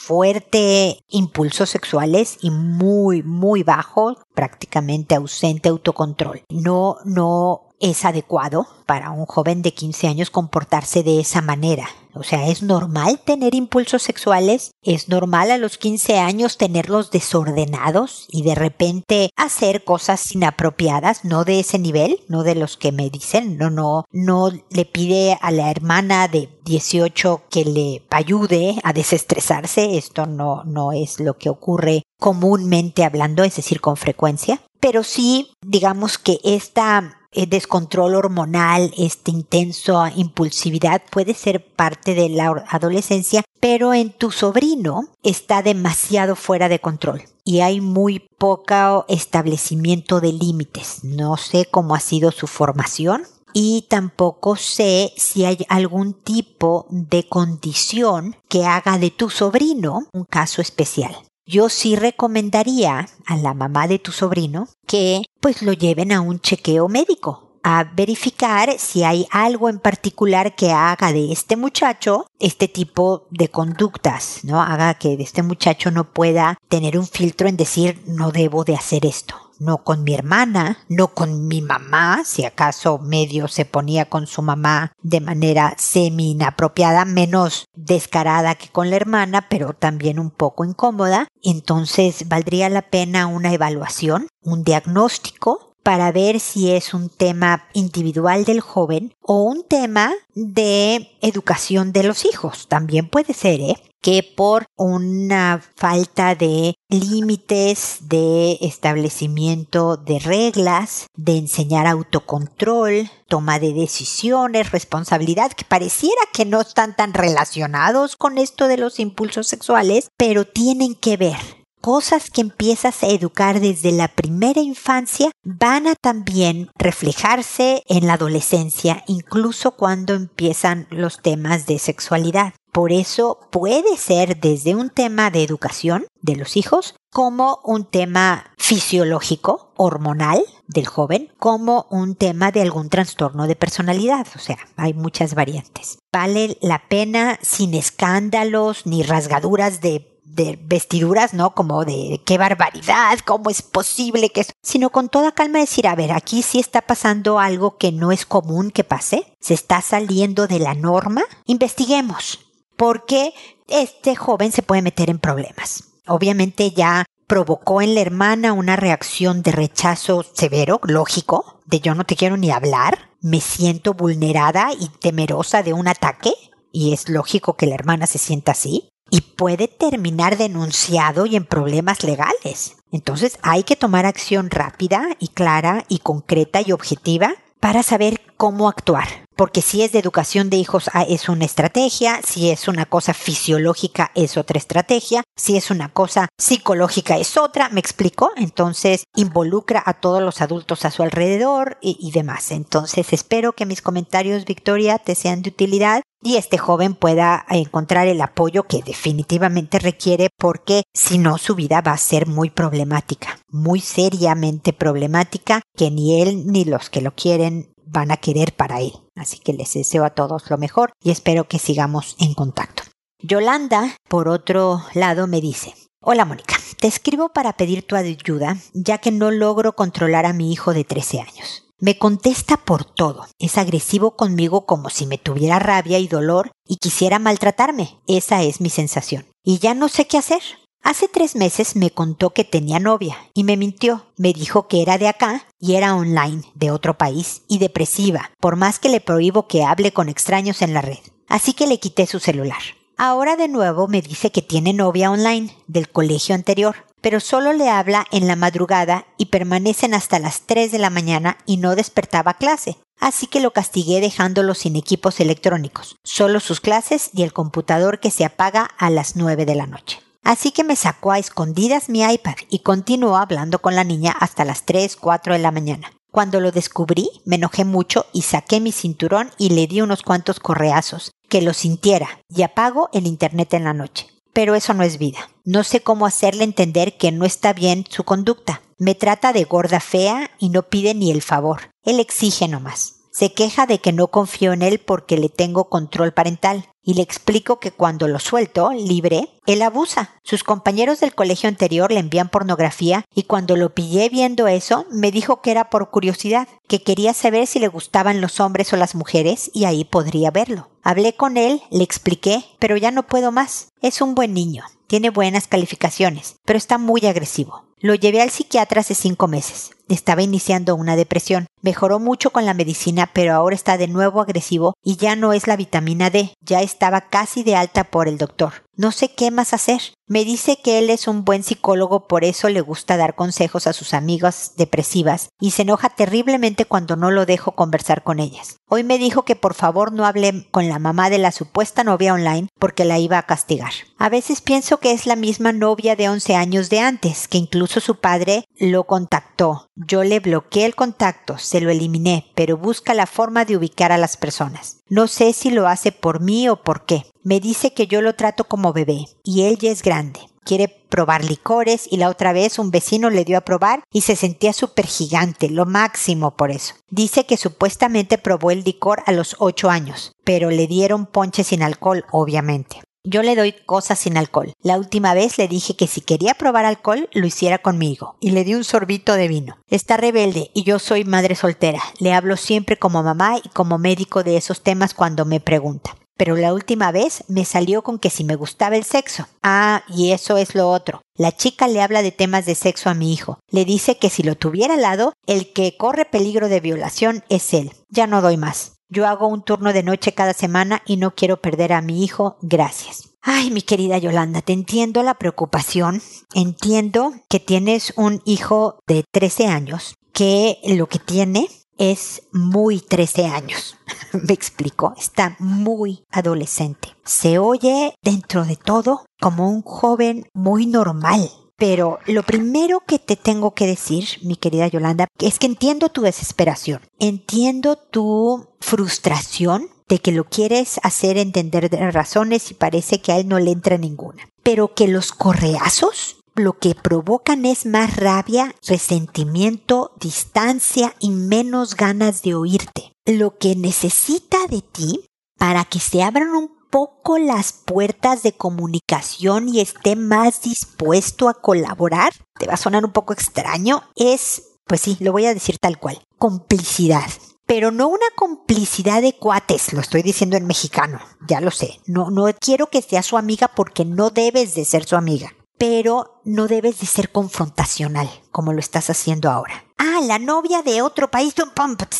fuerte 0.00 1.04
impulsos 1.10 1.68
sexuales 1.68 2.38
y 2.40 2.50
muy, 2.50 3.22
muy 3.22 3.62
bajo, 3.62 4.16
prácticamente 4.34 5.14
ausente 5.14 5.68
autocontrol. 5.68 6.42
No, 6.48 6.96
no 7.04 7.74
es 7.80 8.04
adecuado 8.06 8.66
para 8.86 9.10
un 9.10 9.26
joven 9.26 9.60
de 9.60 9.74
15 9.74 10.08
años 10.08 10.30
comportarse 10.30 11.02
de 11.02 11.20
esa 11.20 11.42
manera. 11.42 11.86
O 12.14 12.22
sea, 12.22 12.48
es 12.48 12.62
normal 12.62 13.20
tener 13.24 13.54
impulsos 13.54 14.02
sexuales, 14.02 14.72
es 14.82 15.08
normal 15.08 15.50
a 15.50 15.58
los 15.58 15.78
15 15.78 16.18
años 16.18 16.56
tenerlos 16.58 17.10
desordenados 17.10 18.26
y 18.28 18.42
de 18.42 18.54
repente 18.54 19.30
hacer 19.36 19.84
cosas 19.84 20.34
inapropiadas, 20.34 21.24
no 21.24 21.44
de 21.44 21.60
ese 21.60 21.78
nivel, 21.78 22.20
no 22.28 22.42
de 22.42 22.54
los 22.54 22.76
que 22.76 22.92
me 22.92 23.10
dicen, 23.10 23.58
no, 23.58 23.70
no, 23.70 24.04
no 24.12 24.50
le 24.70 24.84
pide 24.84 25.38
a 25.40 25.50
la 25.50 25.70
hermana 25.70 26.28
de 26.28 26.48
18 26.64 27.42
que 27.50 27.64
le 27.64 28.02
ayude 28.10 28.76
a 28.82 28.92
desestresarse, 28.92 29.96
esto 29.96 30.26
no, 30.26 30.64
no 30.64 30.92
es 30.92 31.20
lo 31.20 31.36
que 31.36 31.48
ocurre 31.48 32.02
comúnmente 32.18 33.04
hablando, 33.04 33.44
es 33.44 33.56
decir, 33.56 33.80
con 33.80 33.96
frecuencia, 33.96 34.60
pero 34.80 35.02
sí, 35.04 35.52
digamos 35.60 36.18
que 36.18 36.38
esta 36.42 37.19
eh, 37.32 37.46
descontrol 37.46 38.14
hormonal, 38.14 38.92
esta 38.96 39.30
intenso 39.30 40.02
impulsividad 40.16 41.02
puede 41.10 41.34
ser 41.34 41.64
parte 41.64 42.14
de 42.14 42.28
la 42.28 42.64
adolescencia, 42.68 43.42
pero 43.60 43.94
en 43.94 44.10
tu 44.10 44.30
sobrino 44.30 45.02
está 45.22 45.62
demasiado 45.62 46.36
fuera 46.36 46.68
de 46.68 46.80
control 46.80 47.22
y 47.44 47.60
hay 47.60 47.80
muy 47.80 48.20
poco 48.38 49.04
establecimiento 49.08 50.20
de 50.20 50.32
límites. 50.32 51.04
No 51.04 51.36
sé 51.36 51.66
cómo 51.70 51.94
ha 51.94 52.00
sido 52.00 52.30
su 52.30 52.46
formación, 52.46 53.22
y 53.52 53.86
tampoco 53.88 54.56
sé 54.56 55.12
si 55.16 55.44
hay 55.44 55.66
algún 55.68 56.14
tipo 56.14 56.86
de 56.90 57.28
condición 57.28 58.36
que 58.48 58.64
haga 58.64 58.98
de 58.98 59.10
tu 59.10 59.28
sobrino 59.28 60.06
un 60.12 60.24
caso 60.24 60.62
especial 60.62 61.16
yo 61.50 61.68
sí 61.68 61.96
recomendaría 61.96 63.08
a 63.26 63.36
la 63.36 63.54
mamá 63.54 63.88
de 63.88 63.98
tu 63.98 64.12
sobrino 64.12 64.68
que 64.86 65.22
pues 65.40 65.62
lo 65.62 65.72
lleven 65.72 66.12
a 66.12 66.20
un 66.20 66.38
chequeo 66.38 66.88
médico 66.88 67.58
a 67.62 67.84
verificar 67.84 68.78
si 68.78 69.02
hay 69.02 69.26
algo 69.30 69.68
en 69.68 69.80
particular 69.80 70.54
que 70.54 70.70
haga 70.70 71.12
de 71.12 71.32
este 71.32 71.56
muchacho 71.56 72.26
este 72.38 72.68
tipo 72.68 73.26
de 73.30 73.48
conductas, 73.48 74.40
¿no? 74.44 74.62
Haga 74.62 74.94
que 74.94 75.14
este 75.14 75.42
muchacho 75.42 75.90
no 75.90 76.12
pueda 76.12 76.58
tener 76.68 76.96
un 76.96 77.06
filtro 77.06 77.48
en 77.48 77.56
decir 77.56 78.00
no 78.06 78.30
debo 78.30 78.64
de 78.64 78.76
hacer 78.76 79.04
esto 79.04 79.49
no 79.60 79.84
con 79.84 80.02
mi 80.02 80.14
hermana, 80.14 80.78
no 80.88 81.14
con 81.14 81.46
mi 81.46 81.62
mamá, 81.62 82.22
si 82.24 82.44
acaso 82.44 82.98
medio 82.98 83.46
se 83.46 83.64
ponía 83.64 84.06
con 84.06 84.26
su 84.26 84.42
mamá 84.42 84.92
de 85.02 85.20
manera 85.20 85.74
semi 85.78 86.32
inapropiada, 86.32 87.04
menos 87.04 87.66
descarada 87.74 88.56
que 88.56 88.68
con 88.68 88.90
la 88.90 88.96
hermana, 88.96 89.46
pero 89.48 89.74
también 89.74 90.18
un 90.18 90.30
poco 90.30 90.64
incómoda. 90.64 91.28
Entonces 91.42 92.26
valdría 92.28 92.68
la 92.68 92.82
pena 92.82 93.26
una 93.26 93.52
evaluación, 93.52 94.28
un 94.42 94.64
diagnóstico 94.64 95.70
para 95.82 96.12
ver 96.12 96.40
si 96.40 96.70
es 96.72 96.94
un 96.94 97.08
tema 97.08 97.64
individual 97.72 98.44
del 98.44 98.60
joven 98.60 99.14
o 99.22 99.42
un 99.42 99.64
tema 99.66 100.12
de 100.34 101.10
educación 101.20 101.92
de 101.92 102.02
los 102.02 102.24
hijos. 102.24 102.68
También 102.68 103.08
puede 103.08 103.34
ser, 103.34 103.60
¿eh? 103.60 103.76
Que 104.02 104.22
por 104.22 104.66
una 104.76 105.62
falta 105.76 106.34
de 106.34 106.74
límites, 106.88 107.98
de 108.02 108.58
establecimiento 108.60 109.96
de 109.96 110.18
reglas, 110.18 111.06
de 111.14 111.36
enseñar 111.36 111.86
autocontrol, 111.86 113.10
toma 113.28 113.58
de 113.58 113.72
decisiones, 113.72 114.72
responsabilidad, 114.72 115.52
que 115.52 115.64
pareciera 115.64 116.20
que 116.32 116.44
no 116.44 116.60
están 116.60 116.96
tan 116.96 117.14
relacionados 117.14 118.16
con 118.16 118.38
esto 118.38 118.68
de 118.68 118.78
los 118.78 118.98
impulsos 118.98 119.46
sexuales, 119.46 120.08
pero 120.16 120.44
tienen 120.46 120.94
que 120.94 121.16
ver 121.16 121.59
cosas 121.80 122.30
que 122.30 122.40
empiezas 122.40 123.02
a 123.02 123.08
educar 123.08 123.60
desde 123.60 123.92
la 123.92 124.08
primera 124.08 124.60
infancia 124.60 125.30
van 125.42 125.86
a 125.86 125.94
también 125.94 126.70
reflejarse 126.78 127.82
en 127.88 128.06
la 128.06 128.14
adolescencia, 128.14 129.02
incluso 129.06 129.72
cuando 129.72 130.14
empiezan 130.14 130.86
los 130.90 131.20
temas 131.22 131.66
de 131.66 131.78
sexualidad. 131.78 132.54
Por 132.72 132.92
eso 132.92 133.40
puede 133.50 133.96
ser 133.96 134.38
desde 134.40 134.76
un 134.76 134.90
tema 134.90 135.30
de 135.30 135.42
educación 135.42 136.06
de 136.22 136.36
los 136.36 136.56
hijos 136.56 136.94
como 137.12 137.58
un 137.64 137.84
tema 137.84 138.52
fisiológico, 138.58 139.72
hormonal 139.76 140.40
del 140.68 140.86
joven, 140.86 141.32
como 141.38 141.86
un 141.90 142.14
tema 142.14 142.52
de 142.52 142.62
algún 142.62 142.88
trastorno 142.88 143.48
de 143.48 143.56
personalidad. 143.56 144.26
O 144.36 144.38
sea, 144.38 144.58
hay 144.76 144.94
muchas 144.94 145.34
variantes. 145.34 145.98
Vale 146.12 146.56
la 146.60 146.88
pena 146.88 147.40
sin 147.42 147.74
escándalos 147.74 148.86
ni 148.86 149.02
rasgaduras 149.02 149.80
de 149.80 150.09
de 150.34 150.58
vestiduras, 150.62 151.34
¿no? 151.34 151.54
Como 151.54 151.84
de 151.84 152.22
qué 152.24 152.38
barbaridad, 152.38 153.18
cómo 153.24 153.50
es 153.50 153.62
posible 153.62 154.30
que... 154.30 154.46
Sino 154.62 154.90
con 154.90 155.08
toda 155.08 155.32
calma 155.32 155.58
decir, 155.58 155.86
a 155.86 155.94
ver, 155.94 156.12
aquí 156.12 156.42
sí 156.42 156.60
está 156.60 156.82
pasando 156.82 157.38
algo 157.38 157.76
que 157.76 157.92
no 157.92 158.12
es 158.12 158.26
común 158.26 158.70
que 158.70 158.84
pase, 158.84 159.36
se 159.40 159.54
está 159.54 159.80
saliendo 159.80 160.46
de 160.46 160.58
la 160.58 160.74
norma, 160.74 161.22
investiguemos, 161.46 162.40
porque 162.76 163.32
este 163.68 164.16
joven 164.16 164.52
se 164.52 164.62
puede 164.62 164.82
meter 164.82 165.10
en 165.10 165.18
problemas. 165.18 165.84
Obviamente 166.06 166.70
ya 166.70 167.04
provocó 167.26 167.80
en 167.80 167.94
la 167.94 168.00
hermana 168.00 168.52
una 168.52 168.76
reacción 168.76 169.42
de 169.42 169.52
rechazo 169.52 170.24
severo, 170.34 170.80
lógico, 170.82 171.60
de 171.66 171.80
yo 171.80 171.94
no 171.94 172.04
te 172.04 172.16
quiero 172.16 172.36
ni 172.36 172.50
hablar, 172.50 173.10
me 173.20 173.40
siento 173.40 173.94
vulnerada 173.94 174.70
y 174.78 174.88
temerosa 175.00 175.62
de 175.62 175.72
un 175.72 175.86
ataque, 175.86 176.32
y 176.72 176.92
es 176.92 177.08
lógico 177.08 177.56
que 177.56 177.66
la 177.66 177.74
hermana 177.74 178.06
se 178.06 178.18
sienta 178.18 178.52
así, 178.52 178.88
y 179.10 179.20
puede 179.20 179.68
terminar 179.68 180.36
denunciado 180.36 181.26
y 181.26 181.36
en 181.36 181.44
problemas 181.44 182.04
legales. 182.04 182.76
Entonces 182.92 183.38
hay 183.42 183.62
que 183.62 183.76
tomar 183.76 184.06
acción 184.06 184.50
rápida 184.50 185.16
y 185.18 185.28
clara 185.28 185.84
y 185.88 185.98
concreta 185.98 186.60
y 186.64 186.72
objetiva 186.72 187.34
para 187.60 187.82
saber 187.82 188.20
cómo 188.36 188.68
actuar. 188.68 189.06
Porque 189.36 189.62
si 189.62 189.82
es 189.82 189.92
de 189.92 189.98
educación 189.98 190.50
de 190.50 190.56
hijos 190.56 190.90
ah, 190.92 191.02
es 191.02 191.28
una 191.28 191.44
estrategia, 191.44 192.20
si 192.26 192.50
es 192.50 192.68
una 192.68 192.86
cosa 192.86 193.14
fisiológica 193.14 194.10
es 194.14 194.36
otra 194.36 194.58
estrategia, 194.58 195.22
si 195.36 195.56
es 195.56 195.70
una 195.70 195.88
cosa 195.90 196.28
psicológica 196.38 197.16
es 197.16 197.36
otra, 197.36 197.68
¿me 197.70 197.80
explico? 197.80 198.32
Entonces 198.36 199.04
involucra 199.14 199.82
a 199.84 199.94
todos 199.94 200.22
los 200.22 200.40
adultos 200.40 200.84
a 200.84 200.90
su 200.90 201.02
alrededor 201.02 201.78
y, 201.80 201.96
y 202.00 202.10
demás. 202.10 202.50
Entonces 202.50 203.12
espero 203.12 203.52
que 203.52 203.66
mis 203.66 203.82
comentarios, 203.82 204.44
Victoria, 204.44 204.98
te 204.98 205.14
sean 205.14 205.42
de 205.42 205.50
utilidad 205.50 206.02
y 206.22 206.36
este 206.36 206.58
joven 206.58 206.94
pueda 206.94 207.44
encontrar 207.48 208.06
el 208.06 208.20
apoyo 208.20 208.64
que 208.64 208.82
definitivamente 208.82 209.78
requiere 209.78 210.28
porque 210.36 210.82
si 210.94 211.18
no 211.18 211.38
su 211.38 211.54
vida 211.54 211.80
va 211.80 211.92
a 211.92 211.98
ser 211.98 212.26
muy 212.26 212.50
problemática, 212.50 213.38
muy 213.48 213.80
seriamente 213.80 214.72
problemática 214.72 215.62
que 215.76 215.90
ni 215.90 216.20
él 216.20 216.46
ni 216.46 216.64
los 216.64 216.90
que 216.90 217.00
lo 217.00 217.14
quieren 217.14 217.72
van 217.86 218.10
a 218.10 218.16
querer 218.16 218.54
para 218.54 218.80
él. 218.80 218.92
Así 219.16 219.38
que 219.38 219.52
les 219.52 219.74
deseo 219.74 220.04
a 220.04 220.10
todos 220.10 220.50
lo 220.50 220.58
mejor 220.58 220.92
y 221.02 221.10
espero 221.10 221.48
que 221.48 221.58
sigamos 221.58 222.16
en 222.20 222.34
contacto. 222.34 222.84
Yolanda, 223.22 223.96
por 224.08 224.28
otro 224.28 224.82
lado, 224.94 225.26
me 225.26 225.40
dice, 225.40 225.74
Hola 226.02 226.24
Mónica, 226.24 226.56
te 226.78 226.86
escribo 226.86 227.28
para 227.30 227.52
pedir 227.54 227.86
tu 227.86 227.96
ayuda 227.96 228.56
ya 228.72 228.98
que 228.98 229.10
no 229.10 229.30
logro 229.30 229.74
controlar 229.74 230.24
a 230.24 230.32
mi 230.32 230.52
hijo 230.52 230.72
de 230.72 230.84
13 230.84 231.20
años. 231.20 231.69
Me 231.80 231.96
contesta 231.96 232.58
por 232.58 232.84
todo. 232.84 233.26
Es 233.38 233.56
agresivo 233.56 234.14
conmigo 234.14 234.66
como 234.66 234.90
si 234.90 235.06
me 235.06 235.16
tuviera 235.16 235.58
rabia 235.58 235.98
y 235.98 236.08
dolor 236.08 236.52
y 236.68 236.76
quisiera 236.76 237.18
maltratarme. 237.18 237.98
Esa 238.06 238.42
es 238.42 238.60
mi 238.60 238.68
sensación. 238.68 239.24
Y 239.42 239.60
ya 239.60 239.72
no 239.72 239.88
sé 239.88 240.06
qué 240.06 240.18
hacer. 240.18 240.42
Hace 240.82 241.08
tres 241.08 241.36
meses 241.36 241.76
me 241.76 241.90
contó 241.90 242.30
que 242.30 242.44
tenía 242.44 242.80
novia 242.80 243.16
y 243.32 243.44
me 243.44 243.56
mintió. 243.56 244.04
Me 244.18 244.34
dijo 244.34 244.68
que 244.68 244.82
era 244.82 244.98
de 244.98 245.08
acá 245.08 245.46
y 245.58 245.74
era 245.74 245.94
online, 245.94 246.42
de 246.54 246.70
otro 246.70 246.98
país, 246.98 247.42
y 247.48 247.58
depresiva, 247.58 248.30
por 248.40 248.56
más 248.56 248.78
que 248.78 248.90
le 248.90 249.00
prohíbo 249.00 249.48
que 249.48 249.64
hable 249.64 249.92
con 249.92 250.10
extraños 250.10 250.60
en 250.60 250.74
la 250.74 250.82
red. 250.82 250.98
Así 251.28 251.54
que 251.54 251.66
le 251.66 251.80
quité 251.80 252.06
su 252.06 252.18
celular. 252.18 252.60
Ahora 252.98 253.36
de 253.36 253.48
nuevo 253.48 253.88
me 253.88 254.02
dice 254.02 254.30
que 254.30 254.42
tiene 254.42 254.74
novia 254.74 255.10
online, 255.10 255.56
del 255.66 255.88
colegio 255.88 256.34
anterior, 256.34 256.76
pero 257.00 257.20
solo 257.20 257.52
le 257.52 257.68
habla 257.68 258.06
en 258.10 258.26
la 258.26 258.36
madrugada 258.36 259.06
y 259.16 259.26
permanecen 259.26 259.94
hasta 259.94 260.18
las 260.18 260.42
3 260.42 260.72
de 260.72 260.78
la 260.78 260.90
mañana 260.90 261.38
y 261.46 261.56
no 261.56 261.76
despertaba 261.76 262.34
clase. 262.34 262.78
Así 262.98 263.26
que 263.26 263.40
lo 263.40 263.52
castigué 263.52 264.00
dejándolo 264.00 264.54
sin 264.54 264.76
equipos 264.76 265.20
electrónicos, 265.20 265.96
solo 266.04 266.38
sus 266.40 266.60
clases 266.60 267.10
y 267.14 267.22
el 267.22 267.32
computador 267.32 267.98
que 267.98 268.10
se 268.10 268.24
apaga 268.24 268.64
a 268.78 268.90
las 268.90 269.16
9 269.16 269.46
de 269.46 269.54
la 269.54 269.66
noche. 269.66 270.00
Así 270.22 270.50
que 270.50 270.64
me 270.64 270.76
sacó 270.76 271.12
a 271.12 271.18
escondidas 271.18 271.88
mi 271.88 272.02
iPad 272.02 272.34
y 272.50 272.58
continuó 272.58 273.16
hablando 273.16 273.60
con 273.60 273.74
la 273.74 273.84
niña 273.84 274.12
hasta 274.12 274.44
las 274.44 274.64
3, 274.64 274.96
4 274.96 275.32
de 275.32 275.38
la 275.38 275.50
mañana. 275.50 275.92
Cuando 276.10 276.40
lo 276.40 276.50
descubrí, 276.50 277.08
me 277.24 277.36
enojé 277.36 277.64
mucho 277.64 278.04
y 278.12 278.22
saqué 278.22 278.60
mi 278.60 278.72
cinturón 278.72 279.30
y 279.38 279.50
le 279.50 279.66
di 279.66 279.80
unos 279.80 280.02
cuantos 280.02 280.40
correazos, 280.40 281.12
que 281.28 281.40
lo 281.40 281.54
sintiera, 281.54 282.20
y 282.28 282.42
apago 282.42 282.90
el 282.92 283.06
Internet 283.06 283.54
en 283.54 283.64
la 283.64 283.72
noche. 283.72 284.08
Pero 284.32 284.54
eso 284.54 284.74
no 284.74 284.82
es 284.82 284.98
vida. 284.98 285.30
No 285.52 285.64
sé 285.64 285.80
cómo 285.80 286.06
hacerle 286.06 286.44
entender 286.44 286.96
que 286.96 287.10
no 287.10 287.24
está 287.24 287.52
bien 287.52 287.84
su 287.90 288.04
conducta. 288.04 288.62
Me 288.78 288.94
trata 288.94 289.32
de 289.32 289.42
gorda 289.42 289.80
fea 289.80 290.30
y 290.38 290.50
no 290.50 290.62
pide 290.68 290.94
ni 290.94 291.10
el 291.10 291.22
favor. 291.22 291.72
Él 291.82 291.98
exige 291.98 292.46
nomás. 292.46 293.00
Se 293.10 293.32
queja 293.32 293.66
de 293.66 293.80
que 293.80 293.92
no 293.92 294.06
confío 294.12 294.52
en 294.52 294.62
él 294.62 294.78
porque 294.78 295.16
le 295.16 295.28
tengo 295.28 295.68
control 295.68 296.12
parental 296.12 296.68
y 296.84 296.94
le 296.94 297.02
explico 297.02 297.58
que 297.58 297.72
cuando 297.72 298.06
lo 298.06 298.20
suelto, 298.20 298.70
libre, 298.70 299.28
él 299.44 299.62
abusa. 299.62 300.14
Sus 300.22 300.44
compañeros 300.44 301.00
del 301.00 301.16
colegio 301.16 301.48
anterior 301.48 301.90
le 301.90 301.98
envían 301.98 302.28
pornografía 302.28 303.04
y 303.12 303.24
cuando 303.24 303.56
lo 303.56 303.74
pillé 303.74 304.08
viendo 304.08 304.46
eso, 304.46 304.86
me 304.92 305.10
dijo 305.10 305.42
que 305.42 305.50
era 305.50 305.68
por 305.68 305.90
curiosidad, 305.90 306.46
que 306.68 306.84
quería 306.84 307.12
saber 307.12 307.48
si 307.48 307.58
le 307.58 307.66
gustaban 307.66 308.20
los 308.20 308.38
hombres 308.38 308.72
o 308.72 308.76
las 308.76 308.94
mujeres 308.94 309.50
y 309.52 309.64
ahí 309.64 309.84
podría 309.84 310.30
verlo. 310.30 310.70
Hablé 310.84 311.16
con 311.16 311.36
él, 311.36 311.60
le 311.72 311.82
expliqué, 311.82 312.44
pero 312.60 312.76
ya 312.76 312.92
no 312.92 313.08
puedo 313.08 313.32
más. 313.32 313.66
Es 313.82 314.00
un 314.00 314.14
buen 314.14 314.32
niño, 314.32 314.64
tiene 314.90 315.10
buenas 315.10 315.46
calificaciones, 315.46 316.34
pero 316.44 316.56
está 316.56 316.76
muy 316.76 317.06
agresivo. 317.06 317.64
Lo 317.78 317.94
llevé 317.94 318.22
al 318.22 318.30
psiquiatra 318.30 318.80
hace 318.80 318.96
cinco 318.96 319.28
meses. 319.28 319.70
Estaba 319.90 320.22
iniciando 320.22 320.76
una 320.76 320.94
depresión. 320.94 321.46
Mejoró 321.62 321.98
mucho 321.98 322.30
con 322.30 322.46
la 322.46 322.54
medicina, 322.54 323.10
pero 323.12 323.34
ahora 323.34 323.56
está 323.56 323.76
de 323.76 323.88
nuevo 323.88 324.20
agresivo 324.20 324.74
y 324.84 324.96
ya 324.96 325.16
no 325.16 325.32
es 325.32 325.48
la 325.48 325.56
vitamina 325.56 326.10
D, 326.10 326.32
ya 326.40 326.62
estaba 326.62 327.00
casi 327.08 327.42
de 327.42 327.56
alta 327.56 327.82
por 327.82 328.06
el 328.06 328.16
doctor. 328.16 328.52
No 328.76 328.92
sé 328.92 329.12
qué 329.12 329.30
más 329.30 329.52
hacer. 329.52 329.82
Me 330.06 330.24
dice 330.24 330.58
que 330.62 330.78
él 330.78 330.88
es 330.88 331.06
un 331.06 331.24
buen 331.24 331.42
psicólogo, 331.42 332.08
por 332.08 332.24
eso 332.24 332.48
le 332.48 332.62
gusta 332.62 332.96
dar 332.96 333.14
consejos 333.14 333.66
a 333.66 333.74
sus 333.74 333.92
amigas 333.92 334.54
depresivas 334.56 335.28
y 335.38 335.50
se 335.50 335.62
enoja 335.62 335.90
terriblemente 335.90 336.64
cuando 336.64 336.96
no 336.96 337.10
lo 337.10 337.26
dejo 337.26 337.52
conversar 337.52 338.02
con 338.02 338.20
ellas. 338.20 338.56
Hoy 338.68 338.82
me 338.82 338.96
dijo 338.96 339.24
que 339.26 339.36
por 339.36 339.52
favor 339.52 339.92
no 339.92 340.06
hable 340.06 340.48
con 340.50 340.68
la 340.68 340.78
mamá 340.78 341.10
de 341.10 341.18
la 341.18 341.30
supuesta 341.30 341.84
novia 341.84 342.14
online 342.14 342.48
porque 342.58 342.86
la 342.86 342.98
iba 342.98 343.18
a 343.18 343.26
castigar. 343.26 343.72
A 343.98 344.08
veces 344.08 344.40
pienso 344.40 344.78
que 344.78 344.92
es 344.92 345.06
la 345.06 345.14
misma 345.14 345.52
novia 345.52 345.94
de 345.94 346.08
11 346.08 346.34
años 346.34 346.70
de 346.70 346.80
antes, 346.80 347.28
que 347.28 347.38
incluso 347.38 347.80
su 347.80 348.00
padre 348.00 348.44
lo 348.58 348.84
contactó. 348.84 349.68
Yo 349.86 350.04
le 350.04 350.20
bloqueé 350.20 350.66
el 350.66 350.74
contacto, 350.74 351.38
se 351.38 351.60
lo 351.60 351.70
eliminé, 351.70 352.30
pero 352.34 352.58
busca 352.58 352.92
la 352.92 353.06
forma 353.06 353.46
de 353.46 353.56
ubicar 353.56 353.92
a 353.92 353.98
las 353.98 354.18
personas. 354.18 354.82
No 354.90 355.06
sé 355.06 355.32
si 355.32 355.50
lo 355.50 355.68
hace 355.68 355.90
por 355.90 356.20
mí 356.20 356.50
o 356.50 356.62
por 356.62 356.84
qué. 356.84 357.06
Me 357.22 357.40
dice 357.40 357.72
que 357.72 357.86
yo 357.86 358.02
lo 358.02 358.14
trato 358.14 358.44
como 358.44 358.74
bebé 358.74 359.06
y 359.24 359.44
él 359.44 359.56
ya 359.56 359.70
es 359.70 359.82
grande. 359.82 360.20
Quiere 360.44 360.68
probar 360.68 361.24
licores 361.24 361.86
y 361.90 361.96
la 361.96 362.10
otra 362.10 362.32
vez 362.34 362.58
un 362.58 362.70
vecino 362.70 363.08
le 363.08 363.24
dio 363.24 363.38
a 363.38 363.42
probar 363.42 363.82
y 363.90 364.02
se 364.02 364.16
sentía 364.16 364.52
súper 364.52 364.86
gigante, 364.86 365.48
lo 365.48 365.64
máximo 365.64 366.36
por 366.36 366.50
eso. 366.50 366.74
Dice 366.90 367.24
que 367.24 367.38
supuestamente 367.38 368.18
probó 368.18 368.50
el 368.50 368.64
licor 368.64 369.02
a 369.06 369.12
los 369.12 369.36
ocho 369.38 369.70
años, 369.70 370.12
pero 370.24 370.50
le 370.50 370.66
dieron 370.66 371.06
ponche 371.06 371.42
sin 371.42 371.62
alcohol, 371.62 372.04
obviamente. 372.10 372.82
Yo 373.02 373.22
le 373.22 373.34
doy 373.34 373.52
cosas 373.64 373.98
sin 373.98 374.18
alcohol. 374.18 374.52
La 374.62 374.76
última 374.76 375.14
vez 375.14 375.38
le 375.38 375.48
dije 375.48 375.74
que 375.74 375.86
si 375.86 376.02
quería 376.02 376.34
probar 376.34 376.66
alcohol, 376.66 377.08
lo 377.12 377.26
hiciera 377.26 377.56
conmigo, 377.56 378.16
y 378.20 378.32
le 378.32 378.44
di 378.44 378.54
un 378.54 378.62
sorbito 378.62 379.14
de 379.14 379.26
vino. 379.26 379.56
Está 379.68 379.96
rebelde 379.96 380.50
y 380.52 380.64
yo 380.64 380.78
soy 380.78 381.04
madre 381.04 381.34
soltera. 381.34 381.80
Le 381.98 382.12
hablo 382.12 382.36
siempre 382.36 382.78
como 382.78 383.02
mamá 383.02 383.38
y 383.42 383.48
como 383.48 383.78
médico 383.78 384.22
de 384.22 384.36
esos 384.36 384.62
temas 384.62 384.92
cuando 384.92 385.24
me 385.24 385.40
pregunta. 385.40 385.96
Pero 386.18 386.36
la 386.36 386.52
última 386.52 386.92
vez 386.92 387.24
me 387.28 387.46
salió 387.46 387.80
con 387.80 387.98
que 387.98 388.10
si 388.10 388.22
me 388.22 388.36
gustaba 388.36 388.76
el 388.76 388.84
sexo. 388.84 389.26
Ah, 389.42 389.82
y 389.88 390.12
eso 390.12 390.36
es 390.36 390.54
lo 390.54 390.68
otro. 390.68 391.00
La 391.16 391.34
chica 391.34 391.68
le 391.68 391.80
habla 391.80 392.02
de 392.02 392.12
temas 392.12 392.44
de 392.44 392.54
sexo 392.54 392.90
a 392.90 392.94
mi 392.94 393.14
hijo. 393.14 393.38
Le 393.50 393.64
dice 393.64 393.96
que 393.96 394.10
si 394.10 394.22
lo 394.22 394.34
tuviera 394.34 394.74
al 394.74 394.82
lado, 394.82 395.14
el 395.26 395.54
que 395.54 395.78
corre 395.78 396.04
peligro 396.04 396.50
de 396.50 396.60
violación 396.60 397.24
es 397.30 397.54
él. 397.54 397.72
Ya 397.88 398.06
no 398.06 398.20
doy 398.20 398.36
más. 398.36 398.79
Yo 398.90 399.06
hago 399.06 399.28
un 399.28 399.42
turno 399.42 399.72
de 399.72 399.84
noche 399.84 400.12
cada 400.12 400.34
semana 400.34 400.82
y 400.84 400.96
no 400.96 401.14
quiero 401.14 401.40
perder 401.40 401.72
a 401.72 401.80
mi 401.80 402.02
hijo. 402.02 402.36
Gracias. 402.42 403.10
Ay, 403.22 403.52
mi 403.52 403.62
querida 403.62 403.98
Yolanda, 403.98 404.42
te 404.42 404.52
entiendo 404.52 405.04
la 405.04 405.14
preocupación. 405.14 406.02
Entiendo 406.34 407.12
que 407.28 407.38
tienes 407.38 407.92
un 407.96 408.20
hijo 408.24 408.80
de 408.88 409.04
13 409.12 409.46
años 409.46 409.94
que 410.12 410.58
lo 410.64 410.88
que 410.88 410.98
tiene 410.98 411.48
es 411.78 412.22
muy 412.32 412.80
13 412.80 413.26
años. 413.26 413.76
Me 414.12 414.34
explico, 414.34 414.92
está 414.98 415.36
muy 415.38 416.04
adolescente. 416.10 416.88
Se 417.04 417.38
oye 417.38 417.94
dentro 418.02 418.44
de 418.44 418.56
todo 418.56 419.06
como 419.20 419.48
un 419.48 419.62
joven 419.62 420.26
muy 420.34 420.66
normal. 420.66 421.30
Pero 421.60 421.98
lo 422.06 422.22
primero 422.22 422.80
que 422.86 422.98
te 422.98 423.16
tengo 423.16 423.50
que 423.50 423.66
decir, 423.66 424.06
mi 424.22 424.36
querida 424.36 424.66
Yolanda, 424.66 425.08
es 425.18 425.38
que 425.38 425.44
entiendo 425.44 425.90
tu 425.90 426.00
desesperación, 426.00 426.80
entiendo 426.98 427.76
tu 427.76 428.48
frustración 428.60 429.68
de 429.86 429.98
que 429.98 430.10
lo 430.10 430.24
quieres 430.24 430.80
hacer 430.82 431.18
entender 431.18 431.68
de 431.68 431.90
razones 431.90 432.50
y 432.50 432.54
parece 432.54 433.02
que 433.02 433.12
a 433.12 433.18
él 433.18 433.28
no 433.28 433.38
le 433.38 433.50
entra 433.50 433.76
ninguna. 433.76 434.26
Pero 434.42 434.74
que 434.74 434.88
los 434.88 435.12
correazos 435.12 436.16
lo 436.34 436.58
que 436.58 436.74
provocan 436.74 437.44
es 437.44 437.66
más 437.66 437.96
rabia, 437.96 438.54
resentimiento, 438.66 439.92
distancia 440.00 440.94
y 440.98 441.10
menos 441.10 441.76
ganas 441.76 442.22
de 442.22 442.36
oírte. 442.36 442.94
Lo 443.04 443.36
que 443.36 443.54
necesita 443.54 444.38
de 444.48 444.62
ti 444.62 445.04
para 445.36 445.66
que 445.66 445.78
se 445.80 446.02
abran 446.02 446.30
un 446.30 446.59
poco 446.70 447.18
las 447.18 447.52
puertas 447.52 448.22
de 448.22 448.32
comunicación 448.32 449.48
y 449.48 449.60
esté 449.60 449.96
más 449.96 450.42
dispuesto 450.42 451.28
a 451.28 451.34
colaborar, 451.34 452.12
te 452.38 452.46
va 452.46 452.54
a 452.54 452.58
sonar 452.58 452.84
un 452.84 452.92
poco 452.92 453.12
extraño, 453.12 453.82
es, 453.96 454.42
pues 454.66 454.80
sí, 454.80 454.96
lo 455.00 455.12
voy 455.12 455.26
a 455.26 455.34
decir 455.34 455.58
tal 455.60 455.78
cual, 455.78 456.02
complicidad. 456.18 457.10
Pero 457.46 457.72
no 457.72 457.88
una 457.88 458.06
complicidad 458.16 459.02
de 459.02 459.16
cuates, 459.16 459.72
lo 459.72 459.80
estoy 459.80 460.02
diciendo 460.02 460.36
en 460.36 460.46
mexicano, 460.46 461.00
ya 461.28 461.40
lo 461.40 461.50
sé. 461.50 461.80
No, 461.86 462.10
no 462.10 462.26
quiero 462.38 462.68
que 462.68 462.80
sea 462.80 463.02
su 463.02 463.16
amiga 463.16 463.48
porque 463.48 463.84
no 463.84 464.10
debes 464.10 464.54
de 464.54 464.64
ser 464.64 464.84
su 464.84 464.96
amiga 464.96 465.32
pero 465.60 466.22
no 466.24 466.48
debes 466.48 466.80
de 466.80 466.86
ser 466.86 467.12
confrontacional 467.12 468.08
como 468.30 468.54
lo 468.54 468.60
estás 468.60 468.88
haciendo 468.88 469.30
ahora. 469.30 469.62
Ah, 469.76 470.00
la 470.02 470.18
novia 470.18 470.62
de 470.62 470.80
otro 470.80 471.10
país, 471.10 471.34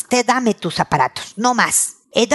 te 0.09 0.23
dame 0.23 0.55
tus 0.55 0.79
aparatos, 0.79 1.33
no 1.37 1.53
más. 1.53 1.97
Eh, 2.13 2.27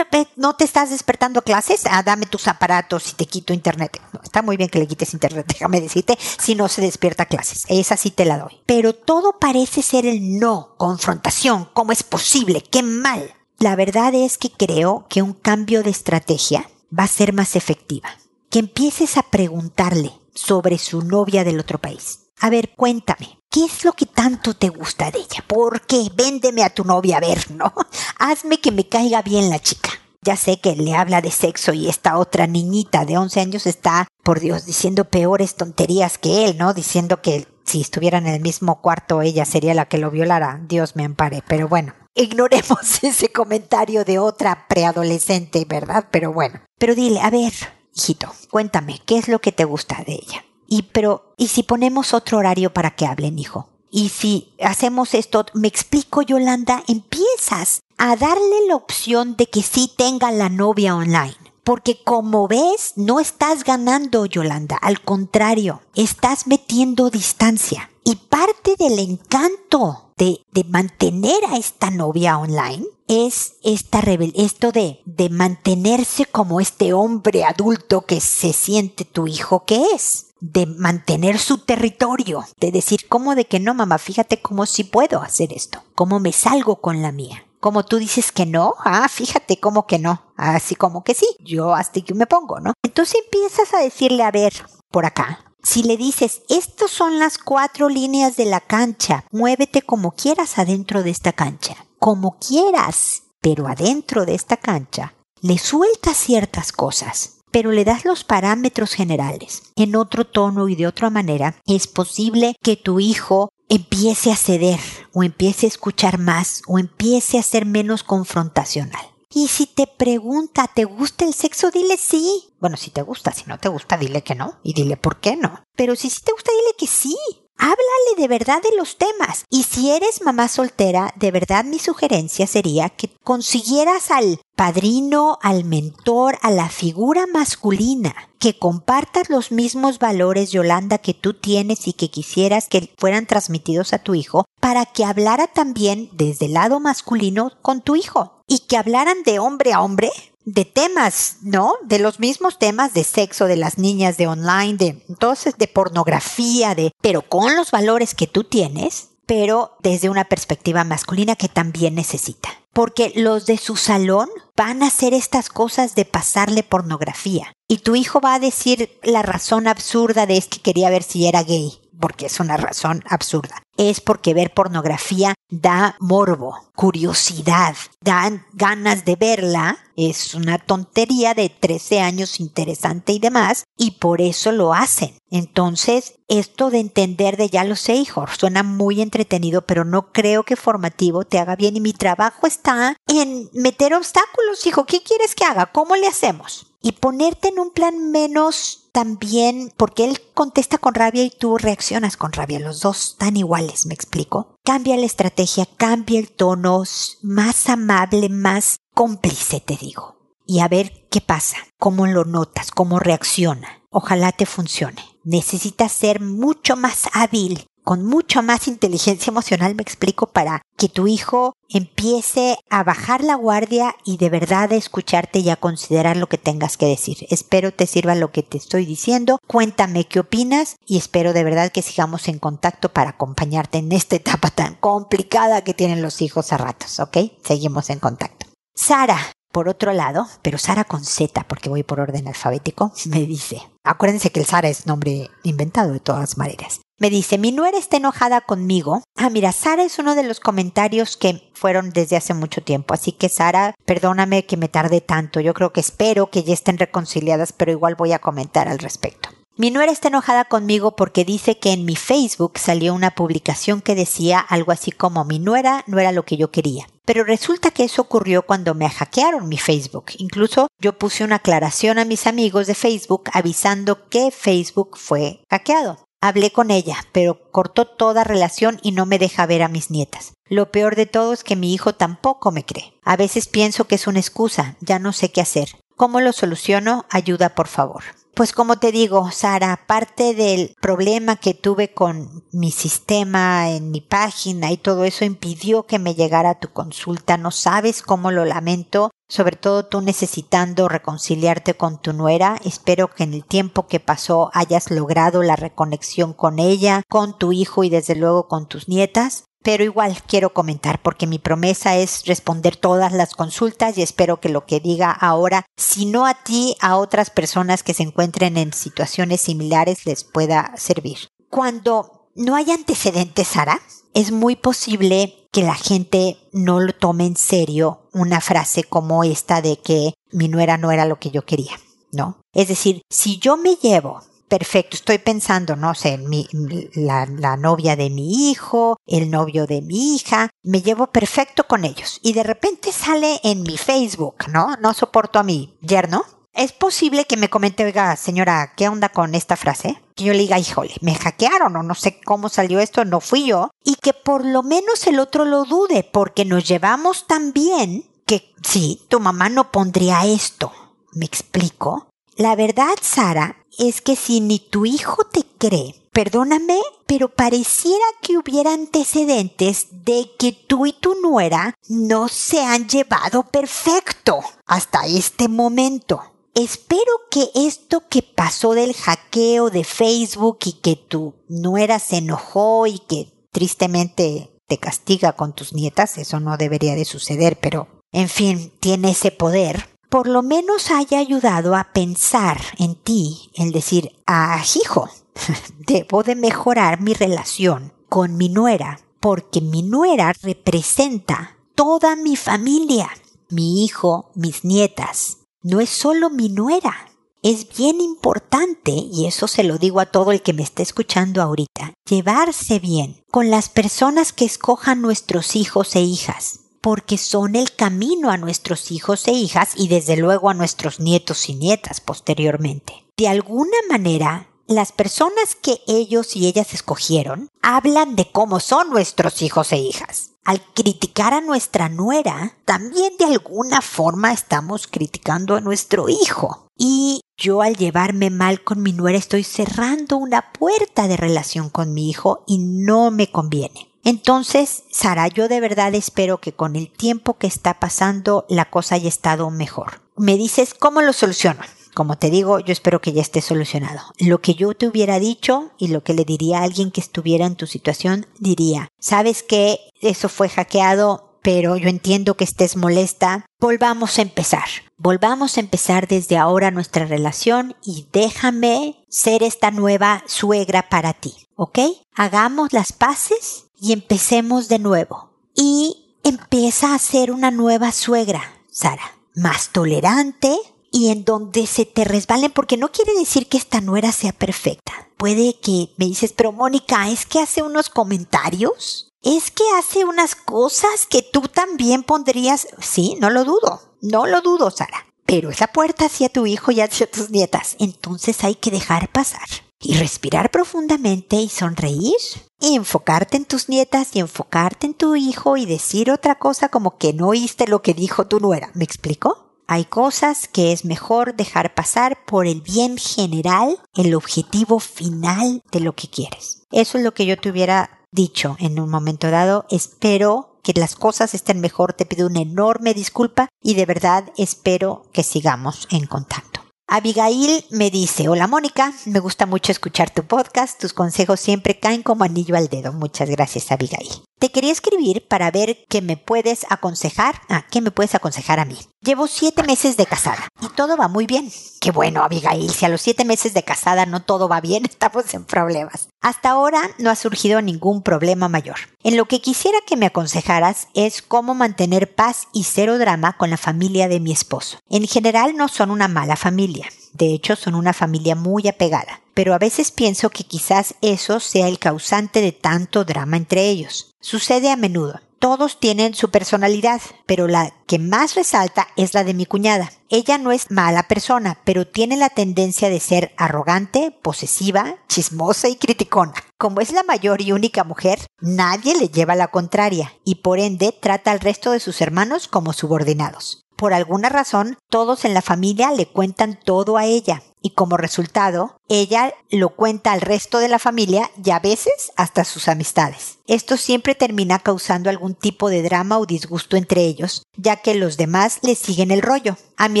¿No 0.36 0.54
te 0.54 0.64
estás 0.64 0.90
despertando 0.90 1.42
clases? 1.42 1.82
Ah, 1.90 2.02
dame 2.02 2.26
tus 2.26 2.46
aparatos 2.48 3.10
y 3.10 3.14
te 3.14 3.26
quito 3.26 3.52
internet. 3.52 4.00
está 4.22 4.42
muy 4.42 4.56
bien 4.56 4.68
que 4.68 4.78
le 4.78 4.86
quites 4.86 5.14
internet, 5.14 5.46
déjame 5.48 5.80
decirte, 5.80 6.18
si 6.38 6.54
no 6.54 6.68
se 6.68 6.80
despierta 6.80 7.26
clases. 7.26 7.64
Esa 7.68 7.96
sí 7.96 8.10
te 8.10 8.24
la 8.24 8.38
doy. 8.38 8.60
Pero 8.66 8.92
todo 8.92 9.38
parece 9.38 9.82
ser 9.82 10.06
el 10.06 10.38
no, 10.38 10.74
confrontación, 10.76 11.68
¿cómo 11.72 11.92
es 11.92 12.02
posible? 12.02 12.62
¡Qué 12.62 12.82
mal! 12.82 13.34
La 13.58 13.74
verdad 13.74 14.14
es 14.14 14.38
que 14.38 14.50
creo 14.50 15.06
que 15.08 15.22
un 15.22 15.32
cambio 15.32 15.82
de 15.82 15.90
estrategia 15.90 16.70
va 16.96 17.04
a 17.04 17.08
ser 17.08 17.32
más 17.32 17.56
efectiva. 17.56 18.08
Que 18.50 18.60
empieces 18.60 19.16
a 19.16 19.22
preguntarle, 19.22 20.12
sobre 20.38 20.78
su 20.78 21.02
novia 21.02 21.44
del 21.44 21.58
otro 21.58 21.78
país. 21.78 22.20
A 22.38 22.50
ver, 22.50 22.74
cuéntame, 22.76 23.37
¿qué 23.50 23.64
es 23.64 23.84
lo 23.84 23.92
que 23.92 24.06
tanto 24.06 24.54
te 24.54 24.68
gusta 24.68 25.10
de 25.10 25.18
ella? 25.18 25.44
¿Por 25.46 25.82
qué? 25.82 26.10
Véndeme 26.14 26.62
a 26.62 26.70
tu 26.70 26.84
novia 26.84 27.18
a 27.18 27.20
ver, 27.20 27.50
¿no? 27.50 27.72
Hazme 28.18 28.60
que 28.60 28.72
me 28.72 28.88
caiga 28.88 29.22
bien 29.22 29.50
la 29.50 29.58
chica. 29.58 29.90
Ya 30.22 30.36
sé 30.36 30.60
que 30.60 30.74
le 30.74 30.94
habla 30.94 31.20
de 31.20 31.30
sexo 31.30 31.72
y 31.72 31.88
esta 31.88 32.18
otra 32.18 32.46
niñita 32.46 33.04
de 33.04 33.16
11 33.16 33.40
años 33.40 33.66
está, 33.66 34.08
por 34.22 34.40
Dios, 34.40 34.66
diciendo 34.66 35.04
peores 35.04 35.54
tonterías 35.54 36.18
que 36.18 36.44
él, 36.44 36.58
¿no? 36.58 36.74
Diciendo 36.74 37.22
que 37.22 37.46
si 37.64 37.80
estuvieran 37.80 38.26
en 38.26 38.34
el 38.34 38.40
mismo 38.40 38.80
cuarto 38.80 39.22
ella 39.22 39.44
sería 39.44 39.74
la 39.74 39.86
que 39.86 39.98
lo 39.98 40.10
violara. 40.10 40.60
Dios 40.68 40.96
me 40.96 41.04
ampare. 41.04 41.42
Pero 41.46 41.68
bueno, 41.68 41.94
ignoremos 42.14 43.02
ese 43.02 43.30
comentario 43.30 44.04
de 44.04 44.18
otra 44.18 44.66
preadolescente, 44.68 45.64
¿verdad? 45.66 46.06
Pero 46.10 46.32
bueno. 46.32 46.60
Pero 46.78 46.94
dile, 46.94 47.20
a 47.20 47.30
ver, 47.30 47.52
hijito, 47.94 48.32
cuéntame, 48.50 49.00
¿qué 49.06 49.18
es 49.18 49.28
lo 49.28 49.40
que 49.40 49.52
te 49.52 49.64
gusta 49.64 50.02
de 50.06 50.14
ella? 50.14 50.44
Y 50.68 50.82
pero, 50.82 51.34
¿y 51.38 51.48
si 51.48 51.62
ponemos 51.62 52.12
otro 52.12 52.38
horario 52.38 52.72
para 52.72 52.90
que 52.90 53.06
hablen, 53.06 53.38
hijo? 53.38 53.68
Y 53.90 54.10
si 54.10 54.52
hacemos 54.62 55.14
esto, 55.14 55.46
me 55.54 55.66
explico, 55.66 56.20
Yolanda, 56.20 56.84
empiezas 56.86 57.82
a 57.96 58.16
darle 58.16 58.66
la 58.68 58.76
opción 58.76 59.34
de 59.36 59.46
que 59.46 59.62
sí 59.62 59.90
tenga 59.96 60.30
la 60.30 60.50
novia 60.50 60.94
online. 60.94 61.36
Porque 61.64 62.02
como 62.02 62.48
ves, 62.48 62.92
no 62.96 63.18
estás 63.18 63.64
ganando, 63.64 64.26
Yolanda. 64.26 64.76
Al 64.76 65.00
contrario, 65.00 65.80
estás 65.94 66.46
metiendo 66.46 67.10
distancia. 67.10 67.90
Y 68.04 68.16
parte 68.16 68.74
del 68.78 68.98
encanto 68.98 70.12
de, 70.16 70.40
de 70.52 70.64
mantener 70.64 71.44
a 71.50 71.56
esta 71.56 71.90
novia 71.90 72.38
online 72.38 72.84
es 73.06 73.54
esta 73.62 74.00
rebel 74.00 74.32
esto 74.36 74.70
de, 74.72 75.00
de 75.06 75.30
mantenerse 75.30 76.26
como 76.26 76.60
este 76.60 76.92
hombre 76.92 77.44
adulto 77.44 78.02
que 78.02 78.20
se 78.20 78.52
siente 78.52 79.04
tu 79.04 79.26
hijo 79.26 79.64
que 79.64 79.82
es 79.94 80.27
de 80.40 80.66
mantener 80.66 81.38
su 81.38 81.58
territorio, 81.58 82.44
de 82.60 82.70
decir 82.72 83.08
cómo 83.08 83.34
de 83.34 83.46
que 83.46 83.60
no, 83.60 83.74
mamá, 83.74 83.98
fíjate 83.98 84.40
cómo 84.40 84.66
sí 84.66 84.84
puedo 84.84 85.20
hacer 85.20 85.52
esto, 85.52 85.82
cómo 85.94 86.20
me 86.20 86.32
salgo 86.32 86.80
con 86.80 87.02
la 87.02 87.12
mía. 87.12 87.44
Como 87.60 87.84
tú 87.84 87.96
dices 87.96 88.30
que 88.30 88.46
no, 88.46 88.74
ah, 88.84 89.08
fíjate 89.08 89.58
cómo 89.58 89.86
que 89.86 89.98
no, 89.98 90.32
así 90.36 90.76
como 90.76 91.02
que 91.02 91.14
sí, 91.14 91.26
yo 91.40 91.74
hasta 91.74 92.00
que 92.00 92.14
me 92.14 92.26
pongo, 92.26 92.60
¿no? 92.60 92.74
Entonces 92.84 93.20
empiezas 93.24 93.74
a 93.74 93.78
decirle, 93.78 94.22
a 94.22 94.30
ver, 94.30 94.52
por 94.90 95.06
acá, 95.06 95.44
si 95.62 95.82
le 95.82 95.96
dices, 95.96 96.42
estas 96.48 96.90
son 96.90 97.18
las 97.18 97.36
cuatro 97.36 97.88
líneas 97.88 98.36
de 98.36 98.44
la 98.44 98.60
cancha, 98.60 99.24
muévete 99.32 99.82
como 99.82 100.12
quieras 100.12 100.58
adentro 100.58 101.02
de 101.02 101.10
esta 101.10 101.32
cancha. 101.32 101.76
Como 101.98 102.38
quieras, 102.38 103.24
pero 103.40 103.66
adentro 103.66 104.24
de 104.24 104.34
esta 104.34 104.56
cancha, 104.56 105.14
le 105.40 105.58
sueltas 105.58 106.16
ciertas 106.16 106.72
cosas, 106.72 107.37
pero 107.50 107.72
le 107.72 107.84
das 107.84 108.04
los 108.04 108.24
parámetros 108.24 108.92
generales. 108.92 109.62
En 109.76 109.96
otro 109.96 110.24
tono 110.24 110.68
y 110.68 110.76
de 110.76 110.86
otra 110.86 111.10
manera, 111.10 111.56
es 111.66 111.86
posible 111.86 112.56
que 112.62 112.76
tu 112.76 113.00
hijo 113.00 113.50
empiece 113.68 114.32
a 114.32 114.36
ceder 114.36 114.80
o 115.12 115.22
empiece 115.22 115.66
a 115.66 115.68
escuchar 115.68 116.18
más 116.18 116.62
o 116.66 116.78
empiece 116.78 117.38
a 117.38 117.42
ser 117.42 117.66
menos 117.66 118.02
confrontacional. 118.02 119.06
Y 119.30 119.48
si 119.48 119.66
te 119.66 119.86
pregunta, 119.86 120.70
¿te 120.74 120.84
gusta 120.84 121.24
el 121.24 121.34
sexo? 121.34 121.70
Dile 121.70 121.98
sí. 121.98 122.48
Bueno, 122.60 122.76
si 122.76 122.90
te 122.90 123.02
gusta, 123.02 123.32
si 123.32 123.44
no 123.46 123.58
te 123.58 123.68
gusta, 123.68 123.98
dile 123.98 124.22
que 124.22 124.34
no. 124.34 124.58
Y 124.62 124.72
dile 124.72 124.96
por 124.96 125.20
qué 125.20 125.36
no. 125.36 125.62
Pero 125.76 125.96
si 125.96 126.08
sí 126.08 126.22
te 126.24 126.32
gusta, 126.32 126.50
dile 126.50 126.74
que 126.78 126.86
sí. 126.86 127.16
Háblale 127.58 128.14
de 128.16 128.28
verdad 128.28 128.62
de 128.62 128.76
los 128.76 128.96
temas. 128.98 129.44
Y 129.50 129.64
si 129.64 129.90
eres 129.90 130.22
mamá 130.22 130.46
soltera, 130.46 131.12
de 131.16 131.32
verdad 131.32 131.64
mi 131.64 131.80
sugerencia 131.80 132.46
sería 132.46 132.88
que 132.88 133.10
consiguieras 133.24 134.12
al 134.12 134.40
padrino, 134.54 135.38
al 135.42 135.64
mentor, 135.64 136.38
a 136.42 136.52
la 136.52 136.68
figura 136.68 137.26
masculina, 137.26 138.14
que 138.38 138.56
compartas 138.58 139.28
los 139.28 139.50
mismos 139.50 139.98
valores, 139.98 140.52
Yolanda, 140.52 140.98
que 140.98 141.14
tú 141.14 141.34
tienes 141.34 141.88
y 141.88 141.92
que 141.92 142.10
quisieras 142.10 142.68
que 142.68 142.92
fueran 142.96 143.26
transmitidos 143.26 143.92
a 143.92 143.98
tu 143.98 144.14
hijo, 144.14 144.44
para 144.60 144.86
que 144.86 145.04
hablara 145.04 145.48
también 145.48 146.10
desde 146.12 146.46
el 146.46 146.54
lado 146.54 146.78
masculino 146.78 147.52
con 147.60 147.82
tu 147.82 147.96
hijo 147.96 148.42
y 148.46 148.60
que 148.60 148.76
hablaran 148.76 149.22
de 149.24 149.38
hombre 149.40 149.72
a 149.72 149.82
hombre 149.82 150.10
de 150.52 150.64
temas, 150.64 151.36
¿no? 151.42 151.74
De 151.84 151.98
los 151.98 152.20
mismos 152.20 152.58
temas 152.58 152.94
de 152.94 153.04
sexo 153.04 153.46
de 153.46 153.56
las 153.56 153.76
niñas 153.76 154.16
de 154.16 154.26
online, 154.26 154.78
de 154.78 155.04
entonces 155.08 155.58
de 155.58 155.68
pornografía, 155.68 156.74
de 156.74 156.92
pero 157.02 157.22
con 157.22 157.54
los 157.54 157.70
valores 157.70 158.14
que 158.14 158.26
tú 158.26 158.44
tienes, 158.44 159.10
pero 159.26 159.76
desde 159.80 160.08
una 160.08 160.24
perspectiva 160.24 160.84
masculina 160.84 161.36
que 161.36 161.48
también 161.48 161.94
necesita. 161.94 162.48
Porque 162.72 163.12
los 163.14 163.44
de 163.44 163.58
su 163.58 163.76
salón 163.76 164.30
van 164.56 164.82
a 164.82 164.86
hacer 164.86 165.12
estas 165.12 165.50
cosas 165.50 165.94
de 165.94 166.06
pasarle 166.06 166.62
pornografía. 166.62 167.52
Y 167.68 167.78
tu 167.78 167.94
hijo 167.94 168.20
va 168.20 168.34
a 168.34 168.40
decir 168.40 168.98
la 169.02 169.22
razón 169.22 169.68
absurda 169.68 170.24
de 170.24 170.38
es 170.38 170.46
que 170.46 170.60
quería 170.60 170.88
ver 170.88 171.02
si 171.02 171.26
era 171.26 171.42
gay 171.42 171.78
porque 172.00 172.26
es 172.26 172.40
una 172.40 172.56
razón 172.56 173.02
absurda. 173.08 173.62
Es 173.76 174.00
porque 174.00 174.34
ver 174.34 174.52
pornografía 174.52 175.34
da 175.50 175.96
morbo, 176.00 176.68
curiosidad, 176.74 177.76
dan 178.00 178.44
ganas 178.52 179.04
de 179.04 179.16
verla. 179.16 179.78
Es 179.96 180.34
una 180.34 180.58
tontería 180.58 181.34
de 181.34 181.48
13 181.48 182.00
años 182.00 182.40
interesante 182.40 183.12
y 183.12 183.18
demás, 183.18 183.64
y 183.76 183.92
por 183.92 184.20
eso 184.20 184.52
lo 184.52 184.74
hacen. 184.74 185.16
Entonces, 185.30 186.14
esto 186.28 186.70
de 186.70 186.80
entender 186.80 187.36
de 187.36 187.48
ya 187.48 187.64
lo 187.64 187.76
sé, 187.76 187.94
hijo, 187.94 188.26
suena 188.38 188.62
muy 188.62 189.00
entretenido, 189.00 189.62
pero 189.62 189.84
no 189.84 190.12
creo 190.12 190.42
que 190.44 190.56
formativo 190.56 191.24
te 191.24 191.38
haga 191.38 191.56
bien 191.56 191.76
y 191.76 191.80
mi 191.80 191.92
trabajo 191.92 192.46
está 192.46 192.96
en 193.06 193.48
meter 193.52 193.94
obstáculos, 193.94 194.66
hijo. 194.66 194.86
¿Qué 194.86 195.02
quieres 195.02 195.34
que 195.34 195.44
haga? 195.44 195.66
¿Cómo 195.66 195.96
le 195.96 196.06
hacemos? 196.06 196.67
Y 196.80 196.92
ponerte 196.92 197.48
en 197.48 197.58
un 197.58 197.70
plan 197.70 198.10
menos 198.10 198.90
también, 198.92 199.72
porque 199.76 200.04
él 200.04 200.20
contesta 200.34 200.78
con 200.78 200.94
rabia 200.94 201.24
y 201.24 201.30
tú 201.30 201.58
reaccionas 201.58 202.16
con 202.16 202.32
rabia, 202.32 202.58
los 202.58 202.80
dos 202.80 203.16
tan 203.18 203.36
iguales, 203.36 203.86
me 203.86 203.94
explico. 203.94 204.56
Cambia 204.64 204.96
la 204.96 205.06
estrategia, 205.06 205.66
cambia 205.76 206.18
el 206.18 206.30
tono, 206.30 206.84
más 207.22 207.68
amable, 207.68 208.28
más 208.28 208.78
cómplice, 208.94 209.60
te 209.60 209.76
digo. 209.76 210.16
Y 210.46 210.60
a 210.60 210.68
ver 210.68 211.06
qué 211.10 211.20
pasa, 211.20 211.58
cómo 211.78 212.06
lo 212.06 212.24
notas, 212.24 212.70
cómo 212.70 212.98
reacciona. 212.98 213.82
Ojalá 213.90 214.32
te 214.32 214.46
funcione. 214.46 215.02
Necesitas 215.24 215.92
ser 215.92 216.20
mucho 216.20 216.76
más 216.76 217.08
hábil 217.12 217.66
con 217.88 218.04
mucho 218.04 218.42
más 218.42 218.68
inteligencia 218.68 219.30
emocional, 219.30 219.74
me 219.74 219.80
explico, 219.80 220.26
para 220.26 220.60
que 220.76 220.90
tu 220.90 221.06
hijo 221.06 221.54
empiece 221.70 222.58
a 222.68 222.84
bajar 222.84 223.24
la 223.24 223.34
guardia 223.34 223.96
y 224.04 224.18
de 224.18 224.28
verdad 224.28 224.70
a 224.70 224.76
escucharte 224.76 225.38
y 225.38 225.48
a 225.48 225.56
considerar 225.56 226.18
lo 226.18 226.26
que 226.26 226.36
tengas 226.36 226.76
que 226.76 226.84
decir. 226.84 227.26
Espero 227.30 227.72
te 227.72 227.86
sirva 227.86 228.14
lo 228.14 228.30
que 228.30 228.42
te 228.42 228.58
estoy 228.58 228.84
diciendo. 228.84 229.38
Cuéntame 229.46 230.04
qué 230.04 230.20
opinas 230.20 230.76
y 230.84 230.98
espero 230.98 231.32
de 231.32 231.44
verdad 231.44 231.72
que 231.72 231.80
sigamos 231.80 232.28
en 232.28 232.38
contacto 232.38 232.90
para 232.90 233.12
acompañarte 233.12 233.78
en 233.78 233.90
esta 233.92 234.16
etapa 234.16 234.50
tan 234.50 234.74
complicada 234.74 235.64
que 235.64 235.72
tienen 235.72 236.02
los 236.02 236.20
hijos 236.20 236.52
a 236.52 236.58
ratos, 236.58 237.00
¿ok? 237.00 237.16
Seguimos 237.42 237.88
en 237.88 238.00
contacto. 238.00 238.44
Sara, 238.74 239.18
por 239.50 239.66
otro 239.70 239.94
lado, 239.94 240.28
pero 240.42 240.58
Sara 240.58 240.84
con 240.84 241.06
Z, 241.06 241.42
porque 241.48 241.70
voy 241.70 241.84
por 241.84 242.00
orden 242.00 242.28
alfabético, 242.28 242.92
me 243.06 243.24
dice, 243.24 243.62
acuérdense 243.82 244.30
que 244.30 244.40
el 244.40 244.46
Sara 244.46 244.68
es 244.68 244.84
nombre 244.84 245.30
inventado 245.42 245.94
de 245.94 246.00
todas 246.00 246.36
maneras. 246.36 246.82
Me 247.00 247.10
dice, 247.10 247.38
mi 247.38 247.52
nuera 247.52 247.78
está 247.78 247.96
enojada 247.96 248.40
conmigo. 248.40 249.04
Ah, 249.14 249.30
mira, 249.30 249.52
Sara 249.52 249.84
es 249.84 250.00
uno 250.00 250.16
de 250.16 250.24
los 250.24 250.40
comentarios 250.40 251.16
que 251.16 251.48
fueron 251.54 251.90
desde 251.90 252.16
hace 252.16 252.34
mucho 252.34 252.60
tiempo. 252.60 252.92
Así 252.92 253.12
que 253.12 253.28
Sara, 253.28 253.76
perdóname 253.84 254.46
que 254.46 254.56
me 254.56 254.68
tarde 254.68 255.00
tanto. 255.00 255.38
Yo 255.38 255.54
creo 255.54 255.72
que 255.72 255.80
espero 255.80 256.28
que 256.28 256.42
ya 256.42 256.54
estén 256.54 256.76
reconciliadas, 256.76 257.52
pero 257.52 257.70
igual 257.70 257.94
voy 257.94 258.12
a 258.12 258.18
comentar 258.18 258.66
al 258.66 258.80
respecto. 258.80 259.28
Mi 259.56 259.70
nuera 259.70 259.92
está 259.92 260.08
enojada 260.08 260.46
conmigo 260.46 260.96
porque 260.96 261.24
dice 261.24 261.58
que 261.58 261.72
en 261.72 261.84
mi 261.84 261.94
Facebook 261.94 262.58
salió 262.58 262.92
una 262.94 263.12
publicación 263.12 263.80
que 263.80 263.94
decía 263.94 264.40
algo 264.40 264.72
así 264.72 264.90
como 264.90 265.24
mi 265.24 265.38
nuera 265.38 265.84
no 265.86 266.00
era 266.00 266.10
lo 266.10 266.24
que 266.24 266.36
yo 266.36 266.50
quería. 266.50 266.88
Pero 267.04 267.22
resulta 267.22 267.70
que 267.70 267.84
eso 267.84 268.02
ocurrió 268.02 268.42
cuando 268.42 268.74
me 268.74 268.88
hackearon 268.88 269.48
mi 269.48 269.58
Facebook. 269.58 270.06
Incluso 270.18 270.66
yo 270.80 270.98
puse 270.98 271.22
una 271.22 271.36
aclaración 271.36 271.98
a 271.98 272.04
mis 272.04 272.26
amigos 272.26 272.66
de 272.66 272.74
Facebook 272.74 273.30
avisando 273.32 274.08
que 274.08 274.32
Facebook 274.32 274.96
fue 274.96 275.40
hackeado. 275.48 276.07
Hablé 276.20 276.50
con 276.50 276.72
ella, 276.72 276.96
pero 277.12 277.50
cortó 277.52 277.84
toda 277.84 278.24
relación 278.24 278.80
y 278.82 278.90
no 278.90 279.06
me 279.06 279.20
deja 279.20 279.46
ver 279.46 279.62
a 279.62 279.68
mis 279.68 279.90
nietas. 279.90 280.32
Lo 280.48 280.72
peor 280.72 280.96
de 280.96 281.06
todo 281.06 281.32
es 281.32 281.44
que 281.44 281.54
mi 281.54 281.72
hijo 281.72 281.94
tampoco 281.94 282.50
me 282.50 282.64
cree. 282.64 282.92
A 283.04 283.16
veces 283.16 283.46
pienso 283.46 283.86
que 283.86 283.94
es 283.94 284.08
una 284.08 284.18
excusa, 284.18 284.76
ya 284.80 284.98
no 284.98 285.12
sé 285.12 285.30
qué 285.30 285.40
hacer. 285.40 285.68
¿Cómo 285.94 286.20
lo 286.20 286.32
soluciono? 286.32 287.06
Ayuda, 287.08 287.54
por 287.54 287.68
favor. 287.68 288.02
Pues 288.38 288.52
como 288.52 288.76
te 288.76 288.92
digo, 288.92 289.32
Sara, 289.32 289.80
parte 289.88 290.32
del 290.32 290.76
problema 290.80 291.34
que 291.34 291.54
tuve 291.54 291.92
con 291.92 292.44
mi 292.52 292.70
sistema 292.70 293.68
en 293.70 293.90
mi 293.90 294.00
página 294.00 294.70
y 294.70 294.76
todo 294.76 295.02
eso 295.02 295.24
impidió 295.24 295.86
que 295.86 295.98
me 295.98 296.14
llegara 296.14 296.60
tu 296.60 296.68
consulta. 296.68 297.36
No 297.36 297.50
sabes 297.50 298.00
cómo 298.00 298.30
lo 298.30 298.44
lamento, 298.44 299.10
sobre 299.28 299.56
todo 299.56 299.86
tú 299.86 300.02
necesitando 300.02 300.88
reconciliarte 300.88 301.74
con 301.74 302.00
tu 302.00 302.12
nuera. 302.12 302.60
Espero 302.64 303.08
que 303.08 303.24
en 303.24 303.34
el 303.34 303.44
tiempo 303.44 303.88
que 303.88 303.98
pasó 303.98 304.52
hayas 304.54 304.92
logrado 304.92 305.42
la 305.42 305.56
reconexión 305.56 306.32
con 306.32 306.60
ella, 306.60 307.02
con 307.08 307.36
tu 307.36 307.50
hijo 307.50 307.82
y 307.82 307.90
desde 307.90 308.14
luego 308.14 308.46
con 308.46 308.68
tus 308.68 308.86
nietas 308.86 309.47
pero 309.62 309.84
igual 309.84 310.22
quiero 310.26 310.52
comentar 310.52 311.02
porque 311.02 311.26
mi 311.26 311.38
promesa 311.38 311.96
es 311.96 312.24
responder 312.26 312.76
todas 312.76 313.12
las 313.12 313.34
consultas 313.34 313.98
y 313.98 314.02
espero 314.02 314.40
que 314.40 314.48
lo 314.48 314.66
que 314.66 314.80
diga 314.80 315.10
ahora, 315.10 315.66
si 315.76 316.06
no 316.06 316.26
a 316.26 316.34
ti, 316.34 316.76
a 316.80 316.96
otras 316.96 317.30
personas 317.30 317.82
que 317.82 317.94
se 317.94 318.02
encuentren 318.02 318.56
en 318.56 318.72
situaciones 318.72 319.40
similares 319.40 320.06
les 320.06 320.24
pueda 320.24 320.72
servir. 320.76 321.18
Cuando 321.50 322.30
no 322.34 322.54
hay 322.54 322.70
antecedentes, 322.70 323.48
Sara, 323.48 323.80
es 324.14 324.30
muy 324.30 324.56
posible 324.56 325.46
que 325.52 325.62
la 325.62 325.74
gente 325.74 326.38
no 326.52 326.80
lo 326.80 326.92
tome 326.92 327.26
en 327.26 327.36
serio 327.36 328.08
una 328.12 328.40
frase 328.40 328.84
como 328.84 329.24
esta 329.24 329.62
de 329.62 329.78
que 329.78 330.14
mi 330.30 330.48
nuera 330.48 330.76
no 330.76 330.92
era 330.92 331.04
lo 331.04 331.18
que 331.18 331.30
yo 331.30 331.44
quería, 331.44 331.72
¿no? 332.12 332.40
Es 332.52 332.68
decir, 332.68 333.02
si 333.10 333.38
yo 333.38 333.56
me 333.56 333.76
llevo 333.76 334.20
perfecto, 334.48 334.96
estoy 334.96 335.18
pensando, 335.18 335.76
no 335.76 335.94
sé, 335.94 336.18
mi, 336.18 336.48
la, 336.94 337.26
la 337.26 337.56
novia 337.56 337.96
de 337.96 338.10
mi 338.10 338.50
hijo, 338.50 338.96
el 339.06 339.30
novio 339.30 339.66
de 339.66 339.82
mi 339.82 340.14
hija, 340.14 340.50
me 340.62 340.82
llevo 340.82 341.08
perfecto 341.08 341.66
con 341.66 341.84
ellos 341.84 342.18
y 342.22 342.32
de 342.32 342.42
repente 342.42 342.92
sale 342.92 343.40
en 343.44 343.62
mi 343.62 343.78
Facebook, 343.78 344.48
¿no? 344.52 344.76
No 344.80 344.94
soporto 344.94 345.38
a 345.38 345.44
mi 345.44 345.76
yerno. 345.80 346.24
Es 346.54 346.72
posible 346.72 347.24
que 347.26 347.36
me 347.36 347.48
comente, 347.48 347.84
oiga, 347.84 348.16
señora, 348.16 348.72
¿qué 348.76 348.88
onda 348.88 349.10
con 349.10 349.36
esta 349.36 349.56
frase? 349.56 350.02
Que 350.16 350.24
yo 350.24 350.32
le 350.32 350.40
diga, 350.40 350.58
híjole, 350.58 350.94
me 351.02 351.14
hackearon 351.14 351.76
o 351.76 351.82
no 351.84 351.94
sé 351.94 352.20
cómo 352.24 352.48
salió 352.48 352.80
esto, 352.80 353.04
no 353.04 353.20
fui 353.20 353.46
yo. 353.46 353.70
Y 353.84 353.94
que 353.94 354.12
por 354.12 354.44
lo 354.44 354.64
menos 354.64 355.06
el 355.06 355.20
otro 355.20 355.44
lo 355.44 355.64
dude, 355.64 356.02
porque 356.02 356.44
nos 356.44 356.66
llevamos 356.66 357.28
tan 357.28 357.52
bien 357.52 358.10
que 358.26 358.52
sí, 358.62 359.02
tu 359.08 359.20
mamá 359.20 359.48
no 359.48 359.70
pondría 359.70 360.26
esto. 360.26 360.72
¿Me 361.12 361.26
explico? 361.26 362.08
La 362.36 362.54
verdad, 362.54 362.94
Sara, 363.00 363.56
es 363.78 364.00
que 364.00 364.16
si 364.16 364.40
ni 364.40 364.58
tu 364.58 364.84
hijo 364.84 365.24
te 365.24 365.44
cree, 365.58 365.94
perdóname, 366.12 366.78
pero 367.06 367.28
pareciera 367.28 368.04
que 368.20 368.36
hubiera 368.36 368.72
antecedentes 368.72 369.86
de 370.04 370.30
que 370.38 370.52
tú 370.52 370.86
y 370.86 370.92
tu 370.92 371.14
nuera 371.22 371.74
no 371.88 372.28
se 372.28 372.60
han 372.60 372.88
llevado 372.88 373.44
perfecto 373.44 374.40
hasta 374.66 375.06
este 375.06 375.48
momento. 375.48 376.20
Espero 376.54 377.12
que 377.30 377.50
esto 377.54 378.02
que 378.08 378.22
pasó 378.22 378.72
del 378.72 378.94
hackeo 378.94 379.70
de 379.70 379.84
Facebook 379.84 380.58
y 380.64 380.72
que 380.72 380.96
tu 380.96 381.34
nuera 381.48 382.00
se 382.00 382.16
enojó 382.16 382.86
y 382.88 382.98
que 382.98 383.32
tristemente 383.52 384.50
te 384.66 384.78
castiga 384.78 385.34
con 385.34 385.54
tus 385.54 385.72
nietas, 385.72 386.18
eso 386.18 386.40
no 386.40 386.56
debería 386.56 386.94
de 386.94 387.04
suceder, 387.04 387.58
pero 387.60 387.86
en 388.12 388.28
fin, 388.28 388.72
tiene 388.80 389.10
ese 389.10 389.30
poder 389.30 389.97
por 390.08 390.26
lo 390.26 390.42
menos 390.42 390.90
haya 390.90 391.18
ayudado 391.18 391.76
a 391.76 391.92
pensar 391.92 392.60
en 392.78 392.94
ti, 392.94 393.50
en 393.54 393.72
decir, 393.72 394.12
ah, 394.26 394.62
hijo, 394.74 395.08
debo 395.78 396.22
de 396.22 396.34
mejorar 396.34 397.00
mi 397.00 397.14
relación 397.14 397.92
con 398.08 398.36
mi 398.36 398.48
nuera, 398.48 399.00
porque 399.20 399.60
mi 399.60 399.82
nuera 399.82 400.32
representa 400.42 401.58
toda 401.74 402.16
mi 402.16 402.36
familia, 402.36 403.10
mi 403.50 403.84
hijo, 403.84 404.30
mis 404.34 404.64
nietas. 404.64 405.38
No 405.62 405.80
es 405.80 405.90
solo 405.90 406.30
mi 406.30 406.48
nuera, 406.48 407.12
es 407.42 407.68
bien 407.76 408.00
importante, 408.00 408.92
y 408.92 409.26
eso 409.26 409.46
se 409.46 409.64
lo 409.64 409.76
digo 409.76 410.00
a 410.00 410.06
todo 410.06 410.32
el 410.32 410.42
que 410.42 410.54
me 410.54 410.62
esté 410.62 410.82
escuchando 410.82 411.42
ahorita, 411.42 411.92
llevarse 412.08 412.78
bien 412.78 413.22
con 413.30 413.50
las 413.50 413.68
personas 413.68 414.32
que 414.32 414.46
escojan 414.46 415.02
nuestros 415.02 415.54
hijos 415.54 415.94
e 415.96 416.00
hijas 416.00 416.60
porque 416.80 417.18
son 417.18 417.56
el 417.56 417.74
camino 417.74 418.30
a 418.30 418.36
nuestros 418.36 418.90
hijos 418.90 419.26
e 419.28 419.32
hijas 419.32 419.72
y 419.76 419.88
desde 419.88 420.16
luego 420.16 420.50
a 420.50 420.54
nuestros 420.54 421.00
nietos 421.00 421.48
y 421.48 421.54
nietas 421.54 422.00
posteriormente. 422.00 423.04
De 423.16 423.28
alguna 423.28 423.76
manera, 423.88 424.48
las 424.68 424.92
personas 424.92 425.56
que 425.60 425.80
ellos 425.86 426.36
y 426.36 426.46
ellas 426.46 426.74
escogieron 426.74 427.48
hablan 427.62 428.16
de 428.16 428.30
cómo 428.30 428.60
son 428.60 428.90
nuestros 428.90 429.40
hijos 429.40 429.72
e 429.72 429.78
hijas. 429.78 430.32
Al 430.44 430.62
criticar 430.74 431.34
a 431.34 431.40
nuestra 431.40 431.88
nuera, 431.88 432.54
también 432.64 433.16
de 433.18 433.24
alguna 433.24 433.80
forma 433.80 434.32
estamos 434.32 434.86
criticando 434.86 435.56
a 435.56 435.60
nuestro 435.60 436.08
hijo. 436.08 436.68
Y 436.76 437.22
yo 437.36 437.62
al 437.62 437.76
llevarme 437.76 438.30
mal 438.30 438.62
con 438.62 438.82
mi 438.82 438.92
nuera 438.92 439.18
estoy 439.18 439.42
cerrando 439.42 440.16
una 440.16 440.52
puerta 440.52 441.08
de 441.08 441.16
relación 441.16 441.70
con 441.70 441.92
mi 441.94 442.08
hijo 442.10 442.44
y 442.46 442.58
no 442.58 443.10
me 443.10 443.30
conviene. 443.30 443.87
Entonces, 444.08 444.84
Sara, 444.90 445.28
yo 445.28 445.48
de 445.48 445.60
verdad 445.60 445.94
espero 445.94 446.38
que 446.38 446.54
con 446.54 446.76
el 446.76 446.90
tiempo 446.90 447.36
que 447.36 447.46
está 447.46 447.78
pasando 447.78 448.46
la 448.48 448.70
cosa 448.70 448.94
haya 448.94 449.06
estado 449.06 449.50
mejor. 449.50 450.00
Me 450.16 450.38
dices, 450.38 450.72
¿cómo 450.72 451.02
lo 451.02 451.12
soluciono? 451.12 451.60
Como 451.92 452.16
te 452.16 452.30
digo, 452.30 452.58
yo 452.58 452.72
espero 452.72 453.02
que 453.02 453.12
ya 453.12 453.20
esté 453.20 453.42
solucionado. 453.42 454.00
Lo 454.18 454.40
que 454.40 454.54
yo 454.54 454.72
te 454.72 454.88
hubiera 454.88 455.18
dicho 455.18 455.72
y 455.76 455.88
lo 455.88 456.02
que 456.04 456.14
le 456.14 456.24
diría 456.24 456.60
a 456.60 456.62
alguien 456.62 456.90
que 456.90 457.02
estuviera 457.02 457.44
en 457.44 457.56
tu 457.56 457.66
situación, 457.66 458.26
diría, 458.38 458.88
¿sabes 458.98 459.42
qué? 459.42 459.78
Eso 460.00 460.30
fue 460.30 460.48
hackeado, 460.48 461.38
pero 461.42 461.76
yo 461.76 461.90
entiendo 461.90 462.34
que 462.34 462.44
estés 462.44 462.76
molesta. 462.76 463.44
Volvamos 463.60 464.18
a 464.18 464.22
empezar. 464.22 464.68
Volvamos 464.96 465.58
a 465.58 465.60
empezar 465.60 466.08
desde 466.08 466.38
ahora 466.38 466.70
nuestra 466.70 467.04
relación 467.04 467.76
y 467.84 468.08
déjame 468.10 469.04
ser 469.10 469.42
esta 469.42 469.70
nueva 469.70 470.24
suegra 470.26 470.88
para 470.88 471.12
ti, 471.12 471.34
¿ok? 471.56 471.80
Hagamos 472.14 472.72
las 472.72 472.92
paces 472.92 473.67
y 473.80 473.92
empecemos 473.92 474.68
de 474.68 474.78
nuevo. 474.78 475.30
Y 475.54 476.14
empieza 476.24 476.94
a 476.94 476.98
ser 476.98 477.30
una 477.30 477.50
nueva 477.50 477.92
suegra, 477.92 478.62
Sara, 478.70 479.18
más 479.34 479.70
tolerante 479.70 480.56
y 480.90 481.10
en 481.10 481.24
donde 481.24 481.66
se 481.66 481.84
te 481.84 482.04
resbalen, 482.04 482.50
porque 482.50 482.76
no 482.76 482.90
quiere 482.90 483.14
decir 483.14 483.48
que 483.48 483.58
esta 483.58 483.80
nuera 483.80 484.12
sea 484.12 484.32
perfecta. 484.32 484.92
Puede 485.16 485.58
que 485.58 485.90
me 485.96 486.06
dices, 486.06 486.32
pero 486.32 486.52
Mónica, 486.52 487.08
es 487.08 487.26
que 487.26 487.40
hace 487.40 487.62
unos 487.62 487.90
comentarios, 487.90 489.12
es 489.22 489.50
que 489.50 489.64
hace 489.78 490.04
unas 490.04 490.34
cosas 490.34 491.06
que 491.08 491.22
tú 491.22 491.42
también 491.42 492.04
pondrías. 492.04 492.68
Sí, 492.80 493.16
no 493.20 493.30
lo 493.30 493.44
dudo, 493.44 493.80
no 494.00 494.26
lo 494.26 494.40
dudo, 494.40 494.70
Sara. 494.70 495.06
Pero 495.26 495.50
esa 495.50 495.66
puerta 495.66 496.06
hacia 496.06 496.30
tu 496.30 496.46
hijo 496.46 496.70
y 496.70 496.80
hacia 496.80 497.10
tus 497.10 497.30
nietas, 497.30 497.76
entonces 497.78 498.44
hay 498.44 498.54
que 498.54 498.70
dejar 498.70 499.10
pasar 499.10 499.46
y 499.80 499.94
respirar 499.94 500.50
profundamente 500.50 501.36
y 501.36 501.48
sonreír 501.48 502.16
y 502.60 502.74
enfocarte 502.74 503.36
en 503.36 503.44
tus 503.44 503.68
nietas 503.68 504.14
y 504.14 504.20
enfocarte 504.20 504.86
en 504.86 504.94
tu 504.94 505.16
hijo 505.16 505.56
y 505.56 505.66
decir 505.66 506.10
otra 506.10 506.36
cosa 506.36 506.68
como 506.68 506.98
que 506.98 507.12
no 507.12 507.28
oíste 507.28 507.66
lo 507.66 507.82
que 507.82 507.94
dijo 507.94 508.26
tu 508.26 508.40
nuera. 508.40 508.70
¿Me 508.74 508.84
explico? 508.84 509.48
Hay 509.66 509.84
cosas 509.84 510.48
que 510.48 510.72
es 510.72 510.86
mejor 510.86 511.36
dejar 511.36 511.74
pasar 511.74 512.24
por 512.24 512.46
el 512.46 512.62
bien 512.62 512.96
general, 512.96 513.78
el 513.94 514.14
objetivo 514.14 514.80
final 514.80 515.62
de 515.70 515.80
lo 515.80 515.94
que 515.94 516.08
quieres. 516.08 516.62
Eso 516.72 516.96
es 516.96 517.04
lo 517.04 517.12
que 517.12 517.26
yo 517.26 517.36
te 517.38 517.50
hubiera 517.50 518.00
dicho 518.10 518.56
en 518.60 518.80
un 518.80 518.88
momento 518.88 519.30
dado. 519.30 519.66
Espero 519.70 520.58
que 520.62 520.72
las 520.74 520.96
cosas 520.96 521.34
estén 521.34 521.60
mejor. 521.60 521.92
Te 521.92 522.06
pido 522.06 522.26
una 522.26 522.40
enorme 522.40 522.94
disculpa 522.94 523.48
y 523.62 523.74
de 523.74 523.84
verdad 523.84 524.32
espero 524.38 525.04
que 525.12 525.22
sigamos 525.22 525.86
en 525.90 526.06
contacto. 526.06 526.47
Abigail 526.90 527.66
me 527.70 527.90
dice, 527.90 528.30
hola 528.30 528.46
Mónica, 528.46 528.94
me 529.04 529.20
gusta 529.20 529.44
mucho 529.44 529.72
escuchar 529.72 530.08
tu 530.08 530.24
podcast, 530.24 530.80
tus 530.80 530.94
consejos 530.94 531.38
siempre 531.38 531.78
caen 531.78 532.02
como 532.02 532.24
anillo 532.24 532.56
al 532.56 532.68
dedo. 532.68 532.94
Muchas 532.94 533.28
gracias 533.28 533.70
Abigail. 533.70 534.08
Te 534.38 534.52
quería 534.52 534.70
escribir 534.70 535.26
para 535.26 535.50
ver 535.50 535.84
qué 535.88 536.00
me 536.00 536.16
puedes 536.16 536.64
aconsejar. 536.70 537.40
Ah, 537.48 537.64
¿qué 537.68 537.80
me 537.80 537.90
puedes 537.90 538.14
aconsejar 538.14 538.60
a 538.60 538.64
mí? 538.64 538.76
Llevo 539.02 539.26
siete 539.26 539.64
meses 539.64 539.96
de 539.96 540.06
casada 540.06 540.46
y 540.60 540.68
todo 540.68 540.96
va 540.96 541.08
muy 541.08 541.26
bien. 541.26 541.50
Qué 541.80 541.90
bueno, 541.90 542.22
Abigail. 542.22 542.70
Si 542.70 542.84
a 542.84 542.88
los 542.88 543.00
siete 543.00 543.24
meses 543.24 543.52
de 543.52 543.64
casada 543.64 544.06
no 544.06 544.22
todo 544.22 544.48
va 544.48 544.60
bien, 544.60 544.84
estamos 544.88 545.34
en 545.34 545.44
problemas. 545.44 546.08
Hasta 546.20 546.50
ahora 546.50 546.80
no 546.98 547.10
ha 547.10 547.16
surgido 547.16 547.60
ningún 547.62 548.02
problema 548.02 548.48
mayor. 548.48 548.76
En 549.02 549.16
lo 549.16 549.24
que 549.24 549.40
quisiera 549.40 549.78
que 549.84 549.96
me 549.96 550.06
aconsejaras 550.06 550.86
es 550.94 551.20
cómo 551.20 551.54
mantener 551.54 552.14
paz 552.14 552.46
y 552.52 552.62
cero 552.62 552.98
drama 552.98 553.36
con 553.36 553.50
la 553.50 553.56
familia 553.56 554.06
de 554.06 554.20
mi 554.20 554.30
esposo. 554.30 554.78
En 554.88 555.06
general 555.08 555.56
no 555.56 555.66
son 555.66 555.90
una 555.90 556.06
mala 556.06 556.36
familia. 556.36 556.88
De 557.18 557.34
hecho, 557.34 557.56
son 557.56 557.74
una 557.74 557.92
familia 557.92 558.34
muy 558.34 558.68
apegada 558.68 559.20
pero 559.38 559.54
a 559.54 559.58
veces 559.58 559.92
pienso 559.92 560.30
que 560.30 560.42
quizás 560.42 560.96
eso 561.00 561.38
sea 561.38 561.68
el 561.68 561.78
causante 561.78 562.40
de 562.40 562.50
tanto 562.50 563.04
drama 563.04 563.36
entre 563.36 563.68
ellos. 563.68 564.16
Sucede 564.20 564.68
a 564.68 564.74
menudo. 564.74 565.20
Todos 565.38 565.78
tienen 565.78 566.14
su 566.14 566.32
personalidad, 566.32 567.00
pero 567.24 567.46
la 567.46 567.72
que 567.86 568.00
más 568.00 568.34
resalta 568.34 568.88
es 568.96 569.14
la 569.14 569.22
de 569.22 569.34
mi 569.34 569.46
cuñada. 569.46 569.92
Ella 570.08 570.38
no 570.38 570.50
es 570.50 570.72
mala 570.72 571.04
persona, 571.04 571.60
pero 571.62 571.86
tiene 571.86 572.16
la 572.16 572.30
tendencia 572.30 572.90
de 572.90 572.98
ser 572.98 573.32
arrogante, 573.36 574.10
posesiva, 574.10 574.96
chismosa 575.06 575.68
y 575.68 575.76
criticona. 575.76 576.34
Como 576.58 576.80
es 576.80 576.90
la 576.90 577.04
mayor 577.04 577.40
y 577.40 577.52
única 577.52 577.84
mujer, 577.84 578.18
nadie 578.40 578.98
le 578.98 579.08
lleva 579.08 579.36
la 579.36 579.52
contraria 579.52 580.14
y 580.24 580.42
por 580.42 580.58
ende 580.58 580.90
trata 580.90 581.30
al 581.30 581.38
resto 581.38 581.70
de 581.70 581.78
sus 581.78 582.00
hermanos 582.00 582.48
como 582.48 582.72
subordinados. 582.72 583.67
Por 583.78 583.94
alguna 583.94 584.28
razón, 584.28 584.76
todos 584.90 585.24
en 585.24 585.34
la 585.34 585.40
familia 585.40 585.92
le 585.92 586.06
cuentan 586.06 586.58
todo 586.58 586.96
a 586.96 587.04
ella 587.04 587.44
y 587.62 587.70
como 587.70 587.96
resultado, 587.96 588.76
ella 588.88 589.32
lo 589.50 589.68
cuenta 589.76 590.10
al 590.10 590.20
resto 590.20 590.58
de 590.58 590.68
la 590.68 590.80
familia 590.80 591.30
y 591.44 591.50
a 591.50 591.60
veces 591.60 592.10
hasta 592.16 592.42
sus 592.42 592.66
amistades. 592.66 593.38
Esto 593.46 593.76
siempre 593.76 594.16
termina 594.16 594.58
causando 594.58 595.10
algún 595.10 595.36
tipo 595.36 595.70
de 595.70 595.82
drama 595.82 596.18
o 596.18 596.26
disgusto 596.26 596.76
entre 596.76 597.02
ellos, 597.02 597.44
ya 597.56 597.76
que 597.76 597.94
los 597.94 598.16
demás 598.16 598.58
le 598.62 598.74
siguen 598.74 599.12
el 599.12 599.22
rollo. 599.22 599.56
A 599.76 599.88
mi 599.88 600.00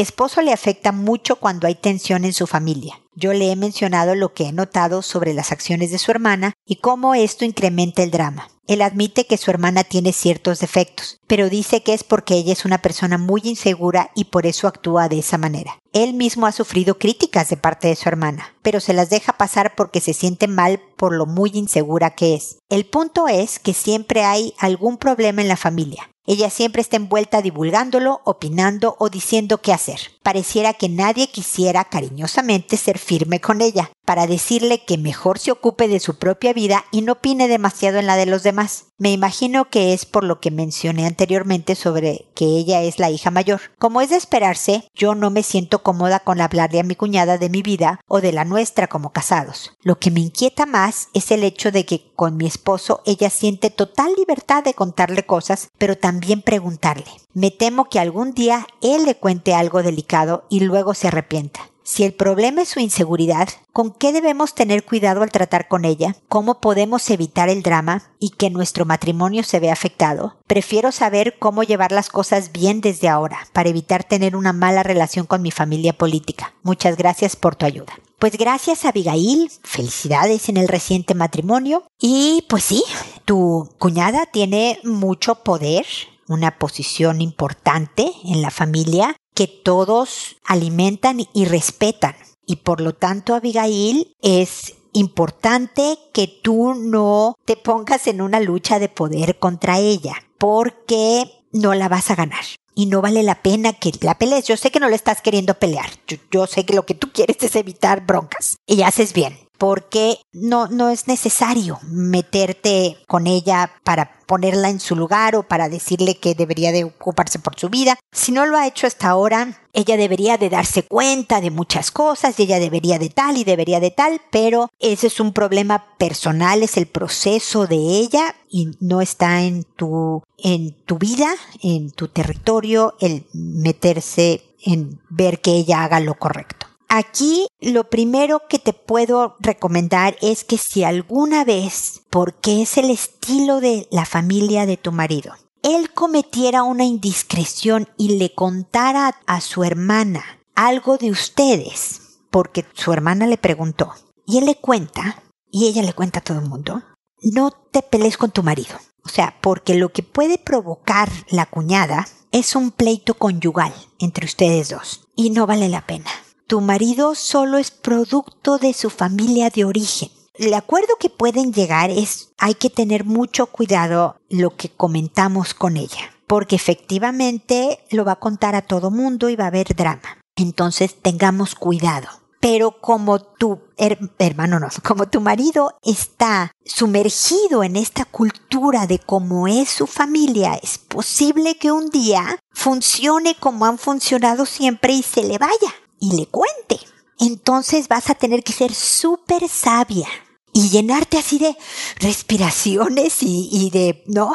esposo 0.00 0.42
le 0.42 0.52
afecta 0.52 0.90
mucho 0.90 1.36
cuando 1.36 1.68
hay 1.68 1.76
tensión 1.76 2.24
en 2.24 2.32
su 2.32 2.48
familia. 2.48 3.00
Yo 3.14 3.32
le 3.32 3.52
he 3.52 3.56
mencionado 3.56 4.16
lo 4.16 4.34
que 4.34 4.48
he 4.48 4.52
notado 4.52 5.02
sobre 5.02 5.34
las 5.34 5.52
acciones 5.52 5.92
de 5.92 5.98
su 5.98 6.10
hermana 6.10 6.54
y 6.66 6.76
cómo 6.76 7.14
esto 7.14 7.44
incrementa 7.44 8.02
el 8.02 8.10
drama. 8.10 8.48
Él 8.68 8.82
admite 8.82 9.26
que 9.26 9.38
su 9.38 9.50
hermana 9.50 9.82
tiene 9.82 10.12
ciertos 10.12 10.60
defectos, 10.60 11.18
pero 11.26 11.48
dice 11.48 11.82
que 11.82 11.94
es 11.94 12.04
porque 12.04 12.34
ella 12.34 12.52
es 12.52 12.66
una 12.66 12.78
persona 12.78 13.16
muy 13.16 13.40
insegura 13.44 14.10
y 14.14 14.26
por 14.26 14.46
eso 14.46 14.68
actúa 14.68 15.08
de 15.08 15.18
esa 15.18 15.38
manera. 15.38 15.78
Él 15.94 16.12
mismo 16.12 16.46
ha 16.46 16.52
sufrido 16.52 16.98
críticas 16.98 17.48
de 17.48 17.56
parte 17.56 17.88
de 17.88 17.96
su 17.96 18.08
hermana, 18.08 18.54
pero 18.62 18.80
se 18.80 18.92
las 18.92 19.08
deja 19.08 19.32
pasar 19.32 19.74
porque 19.74 20.00
se 20.00 20.12
siente 20.12 20.46
mal 20.46 20.80
por 20.96 21.14
lo 21.14 21.24
muy 21.24 21.50
insegura 21.54 22.10
que 22.10 22.34
es. 22.34 22.58
El 22.68 22.84
punto 22.84 23.26
es 23.26 23.58
que 23.58 23.72
siempre 23.72 24.24
hay 24.24 24.52
algún 24.58 24.98
problema 24.98 25.40
en 25.40 25.48
la 25.48 25.56
familia. 25.56 26.10
Ella 26.30 26.50
siempre 26.50 26.82
está 26.82 26.96
envuelta 26.96 27.40
divulgándolo, 27.40 28.20
opinando 28.24 28.96
o 28.98 29.08
diciendo 29.08 29.62
qué 29.62 29.72
hacer. 29.72 29.98
Pareciera 30.22 30.74
que 30.74 30.90
nadie 30.90 31.28
quisiera 31.28 31.86
cariñosamente 31.86 32.76
ser 32.76 32.98
firme 32.98 33.40
con 33.40 33.62
ella, 33.62 33.90
para 34.04 34.26
decirle 34.26 34.84
que 34.84 34.98
mejor 34.98 35.38
se 35.38 35.52
ocupe 35.52 35.88
de 35.88 36.00
su 36.00 36.18
propia 36.18 36.52
vida 36.52 36.84
y 36.90 37.00
no 37.00 37.12
opine 37.12 37.48
demasiado 37.48 37.98
en 37.98 38.06
la 38.06 38.16
de 38.16 38.26
los 38.26 38.42
demás. 38.42 38.88
Me 38.98 39.10
imagino 39.10 39.70
que 39.70 39.94
es 39.94 40.04
por 40.04 40.24
lo 40.24 40.38
que 40.38 40.50
mencioné 40.50 41.06
anteriormente 41.06 41.74
sobre 41.74 42.28
que 42.34 42.44
ella 42.44 42.82
es 42.82 42.98
la 42.98 43.10
hija 43.10 43.30
mayor. 43.30 43.60
Como 43.78 44.00
es 44.02 44.10
de 44.10 44.16
esperarse, 44.16 44.88
yo 44.94 45.14
no 45.14 45.30
me 45.30 45.42
siento 45.42 45.82
cómoda 45.82 46.20
con 46.20 46.40
hablarle 46.40 46.80
a 46.80 46.84
mi 46.84 46.94
cuñada 46.94 47.38
de 47.38 47.48
mi 47.48 47.62
vida 47.62 48.00
o 48.06 48.20
de 48.20 48.32
la 48.32 48.44
nuestra 48.44 48.86
como 48.86 49.12
casados. 49.12 49.72
Lo 49.80 49.98
que 49.98 50.10
me 50.10 50.20
inquieta 50.20 50.66
más 50.66 51.08
es 51.14 51.30
el 51.30 51.44
hecho 51.44 51.70
de 51.70 51.86
que 51.86 52.07
con 52.18 52.36
mi 52.36 52.46
esposo 52.46 53.00
ella 53.06 53.30
siente 53.30 53.70
total 53.70 54.12
libertad 54.16 54.64
de 54.64 54.74
contarle 54.74 55.24
cosas, 55.24 55.70
pero 55.78 55.96
también 55.96 56.42
preguntarle. 56.42 57.06
Me 57.32 57.52
temo 57.52 57.88
que 57.88 58.00
algún 58.00 58.32
día 58.32 58.66
él 58.82 59.04
le 59.04 59.14
cuente 59.14 59.54
algo 59.54 59.84
delicado 59.84 60.44
y 60.48 60.58
luego 60.58 60.94
se 60.94 61.06
arrepienta. 61.06 61.60
Si 61.84 62.02
el 62.02 62.12
problema 62.12 62.62
es 62.62 62.70
su 62.70 62.80
inseguridad, 62.80 63.48
¿con 63.72 63.92
qué 63.92 64.12
debemos 64.12 64.56
tener 64.56 64.84
cuidado 64.84 65.22
al 65.22 65.30
tratar 65.30 65.68
con 65.68 65.84
ella? 65.84 66.16
¿Cómo 66.28 66.60
podemos 66.60 67.08
evitar 67.08 67.50
el 67.50 67.62
drama 67.62 68.10
y 68.18 68.30
que 68.30 68.50
nuestro 68.50 68.84
matrimonio 68.84 69.44
se 69.44 69.60
vea 69.60 69.72
afectado? 69.72 70.38
Prefiero 70.48 70.90
saber 70.90 71.36
cómo 71.38 71.62
llevar 71.62 71.92
las 71.92 72.08
cosas 72.08 72.50
bien 72.50 72.80
desde 72.80 73.08
ahora, 73.08 73.46
para 73.52 73.68
evitar 73.68 74.02
tener 74.02 74.34
una 74.34 74.52
mala 74.52 74.82
relación 74.82 75.24
con 75.24 75.40
mi 75.40 75.52
familia 75.52 75.92
política. 75.92 76.52
Muchas 76.64 76.96
gracias 76.96 77.36
por 77.36 77.54
tu 77.54 77.64
ayuda. 77.64 77.92
Pues 78.18 78.36
gracias 78.36 78.84
Abigail, 78.84 79.48
felicidades 79.62 80.48
en 80.48 80.56
el 80.56 80.66
reciente 80.66 81.14
matrimonio 81.14 81.84
y 82.00 82.44
pues 82.48 82.64
sí, 82.64 82.82
tu 83.24 83.70
cuñada 83.78 84.26
tiene 84.26 84.80
mucho 84.82 85.44
poder, 85.44 85.86
una 86.26 86.58
posición 86.58 87.20
importante 87.20 88.10
en 88.24 88.42
la 88.42 88.50
familia 88.50 89.14
que 89.34 89.46
todos 89.46 90.36
alimentan 90.44 91.20
y 91.32 91.44
respetan. 91.44 92.16
Y 92.44 92.56
por 92.56 92.80
lo 92.80 92.92
tanto, 92.92 93.36
Abigail, 93.36 94.12
es 94.20 94.74
importante 94.92 95.96
que 96.12 96.26
tú 96.42 96.74
no 96.74 97.36
te 97.44 97.56
pongas 97.56 98.08
en 98.08 98.20
una 98.20 98.40
lucha 98.40 98.80
de 98.80 98.88
poder 98.88 99.38
contra 99.38 99.78
ella, 99.78 100.14
porque 100.38 101.44
no 101.52 101.72
la 101.74 101.88
vas 101.88 102.10
a 102.10 102.16
ganar. 102.16 102.44
Y 102.78 102.86
no 102.86 103.02
vale 103.02 103.24
la 103.24 103.42
pena 103.42 103.72
que 103.72 103.90
la 104.02 104.16
pelees. 104.18 104.46
Yo 104.46 104.56
sé 104.56 104.70
que 104.70 104.78
no 104.78 104.88
le 104.88 104.94
estás 104.94 105.20
queriendo 105.20 105.54
pelear. 105.54 105.90
Yo, 106.06 106.16
yo 106.30 106.46
sé 106.46 106.64
que 106.64 106.74
lo 106.74 106.86
que 106.86 106.94
tú 106.94 107.10
quieres 107.12 107.42
es 107.42 107.56
evitar 107.56 108.06
broncas. 108.06 108.58
Y 108.68 108.82
haces 108.82 109.12
bien 109.12 109.47
porque 109.58 110.20
no, 110.32 110.68
no 110.68 110.88
es 110.88 111.08
necesario 111.08 111.78
meterte 111.82 112.96
con 113.06 113.26
ella 113.26 113.70
para 113.84 114.18
ponerla 114.26 114.68
en 114.68 114.78
su 114.78 114.94
lugar 114.94 115.34
o 115.36 115.42
para 115.42 115.68
decirle 115.68 116.18
que 116.18 116.34
debería 116.34 116.70
de 116.70 116.84
ocuparse 116.84 117.38
por 117.38 117.58
su 117.58 117.68
vida. 117.68 117.98
Si 118.12 118.30
no 118.30 118.46
lo 118.46 118.56
ha 118.56 118.66
hecho 118.66 118.86
hasta 118.86 119.08
ahora, 119.08 119.58
ella 119.72 119.96
debería 119.96 120.36
de 120.36 120.50
darse 120.50 120.82
cuenta 120.82 121.40
de 121.40 121.50
muchas 121.50 121.90
cosas 121.90 122.38
y 122.38 122.42
ella 122.42 122.60
debería 122.60 122.98
de 122.98 123.08
tal 123.08 123.38
y 123.38 123.44
debería 123.44 123.80
de 123.80 123.90
tal, 123.90 124.20
pero 124.30 124.70
ese 124.78 125.06
es 125.06 125.18
un 125.18 125.32
problema 125.32 125.96
personal, 125.96 126.62
es 126.62 126.76
el 126.76 126.86
proceso 126.86 127.66
de 127.66 127.76
ella 127.76 128.34
y 128.50 128.76
no 128.80 129.00
está 129.00 129.42
en 129.42 129.64
tu, 129.64 130.22
en 130.36 130.72
tu 130.84 130.98
vida, 130.98 131.28
en 131.62 131.90
tu 131.90 132.08
territorio, 132.08 132.94
el 133.00 133.24
meterse 133.32 134.42
en 134.62 135.00
ver 135.08 135.40
que 135.40 135.52
ella 135.52 135.84
haga 135.84 136.00
lo 136.00 136.14
correcto. 136.14 136.57
Aquí 136.90 137.46
lo 137.60 137.90
primero 137.90 138.42
que 138.48 138.58
te 138.58 138.72
puedo 138.72 139.36
recomendar 139.40 140.16
es 140.22 140.42
que 140.42 140.56
si 140.56 140.84
alguna 140.84 141.44
vez, 141.44 142.00
porque 142.08 142.62
es 142.62 142.78
el 142.78 142.88
estilo 142.90 143.60
de 143.60 143.86
la 143.90 144.06
familia 144.06 144.64
de 144.64 144.78
tu 144.78 144.90
marido, 144.90 145.34
él 145.62 145.92
cometiera 145.92 146.62
una 146.62 146.84
indiscreción 146.84 147.88
y 147.98 148.16
le 148.16 148.34
contara 148.34 149.20
a 149.26 149.42
su 149.42 149.64
hermana 149.64 150.24
algo 150.54 150.96
de 150.96 151.10
ustedes, 151.10 152.20
porque 152.30 152.64
su 152.72 152.90
hermana 152.90 153.26
le 153.26 153.36
preguntó, 153.36 153.92
y 154.26 154.38
él 154.38 154.46
le 154.46 154.54
cuenta, 154.54 155.22
y 155.50 155.66
ella 155.66 155.82
le 155.82 155.92
cuenta 155.92 156.20
a 156.20 156.24
todo 156.24 156.38
el 156.38 156.48
mundo, 156.48 156.82
no 157.20 157.50
te 157.50 157.82
pelees 157.82 158.16
con 158.16 158.30
tu 158.30 158.42
marido. 158.42 158.76
O 159.04 159.10
sea, 159.10 159.36
porque 159.42 159.74
lo 159.74 159.90
que 159.90 160.02
puede 160.02 160.38
provocar 160.38 161.10
la 161.28 161.46
cuñada 161.46 162.08
es 162.32 162.56
un 162.56 162.70
pleito 162.70 163.14
conyugal 163.14 163.74
entre 163.98 164.24
ustedes 164.24 164.70
dos, 164.70 165.06
y 165.14 165.30
no 165.30 165.46
vale 165.46 165.68
la 165.68 165.86
pena 165.86 166.10
tu 166.48 166.62
marido 166.62 167.14
solo 167.14 167.58
es 167.58 167.70
producto 167.70 168.56
de 168.56 168.72
su 168.72 168.88
familia 168.88 169.50
de 169.50 169.66
origen. 169.66 170.08
El 170.32 170.54
acuerdo 170.54 170.94
que 170.98 171.10
pueden 171.10 171.52
llegar 171.52 171.90
es 171.90 172.30
hay 172.38 172.54
que 172.54 172.70
tener 172.70 173.04
mucho 173.04 173.46
cuidado 173.46 174.16
lo 174.30 174.56
que 174.56 174.70
comentamos 174.70 175.52
con 175.52 175.76
ella, 175.76 176.10
porque 176.26 176.56
efectivamente 176.56 177.80
lo 177.90 178.04
va 178.04 178.12
a 178.12 178.20
contar 178.20 178.54
a 178.54 178.62
todo 178.62 178.90
mundo 178.90 179.28
y 179.28 179.36
va 179.36 179.44
a 179.44 179.48
haber 179.48 179.76
drama. 179.76 180.22
Entonces 180.36 180.96
tengamos 181.00 181.54
cuidado. 181.54 182.08
Pero 182.40 182.80
como 182.80 183.18
tu 183.18 183.60
hermano 183.76 184.58
no, 184.58 184.68
como 184.82 185.06
tu 185.06 185.20
marido 185.20 185.74
está 185.82 186.52
sumergido 186.64 187.62
en 187.62 187.76
esta 187.76 188.06
cultura 188.06 188.86
de 188.86 189.00
cómo 189.00 189.48
es 189.48 189.68
su 189.68 189.86
familia, 189.86 190.54
es 190.54 190.78
posible 190.78 191.58
que 191.58 191.72
un 191.72 191.90
día 191.90 192.38
funcione 192.52 193.34
como 193.34 193.66
han 193.66 193.76
funcionado 193.76 194.46
siempre 194.46 194.94
y 194.94 195.02
se 195.02 195.24
le 195.24 195.36
vaya 195.36 195.74
y 196.00 196.16
le 196.16 196.26
cuente. 196.26 196.78
Entonces 197.18 197.88
vas 197.88 198.10
a 198.10 198.14
tener 198.14 198.42
que 198.44 198.52
ser 198.52 198.74
súper 198.74 199.48
sabia 199.48 200.08
y 200.52 200.70
llenarte 200.70 201.18
así 201.18 201.38
de 201.38 201.56
respiraciones 201.96 203.18
y, 203.20 203.70
de, 203.70 204.02
¿no? 204.06 204.32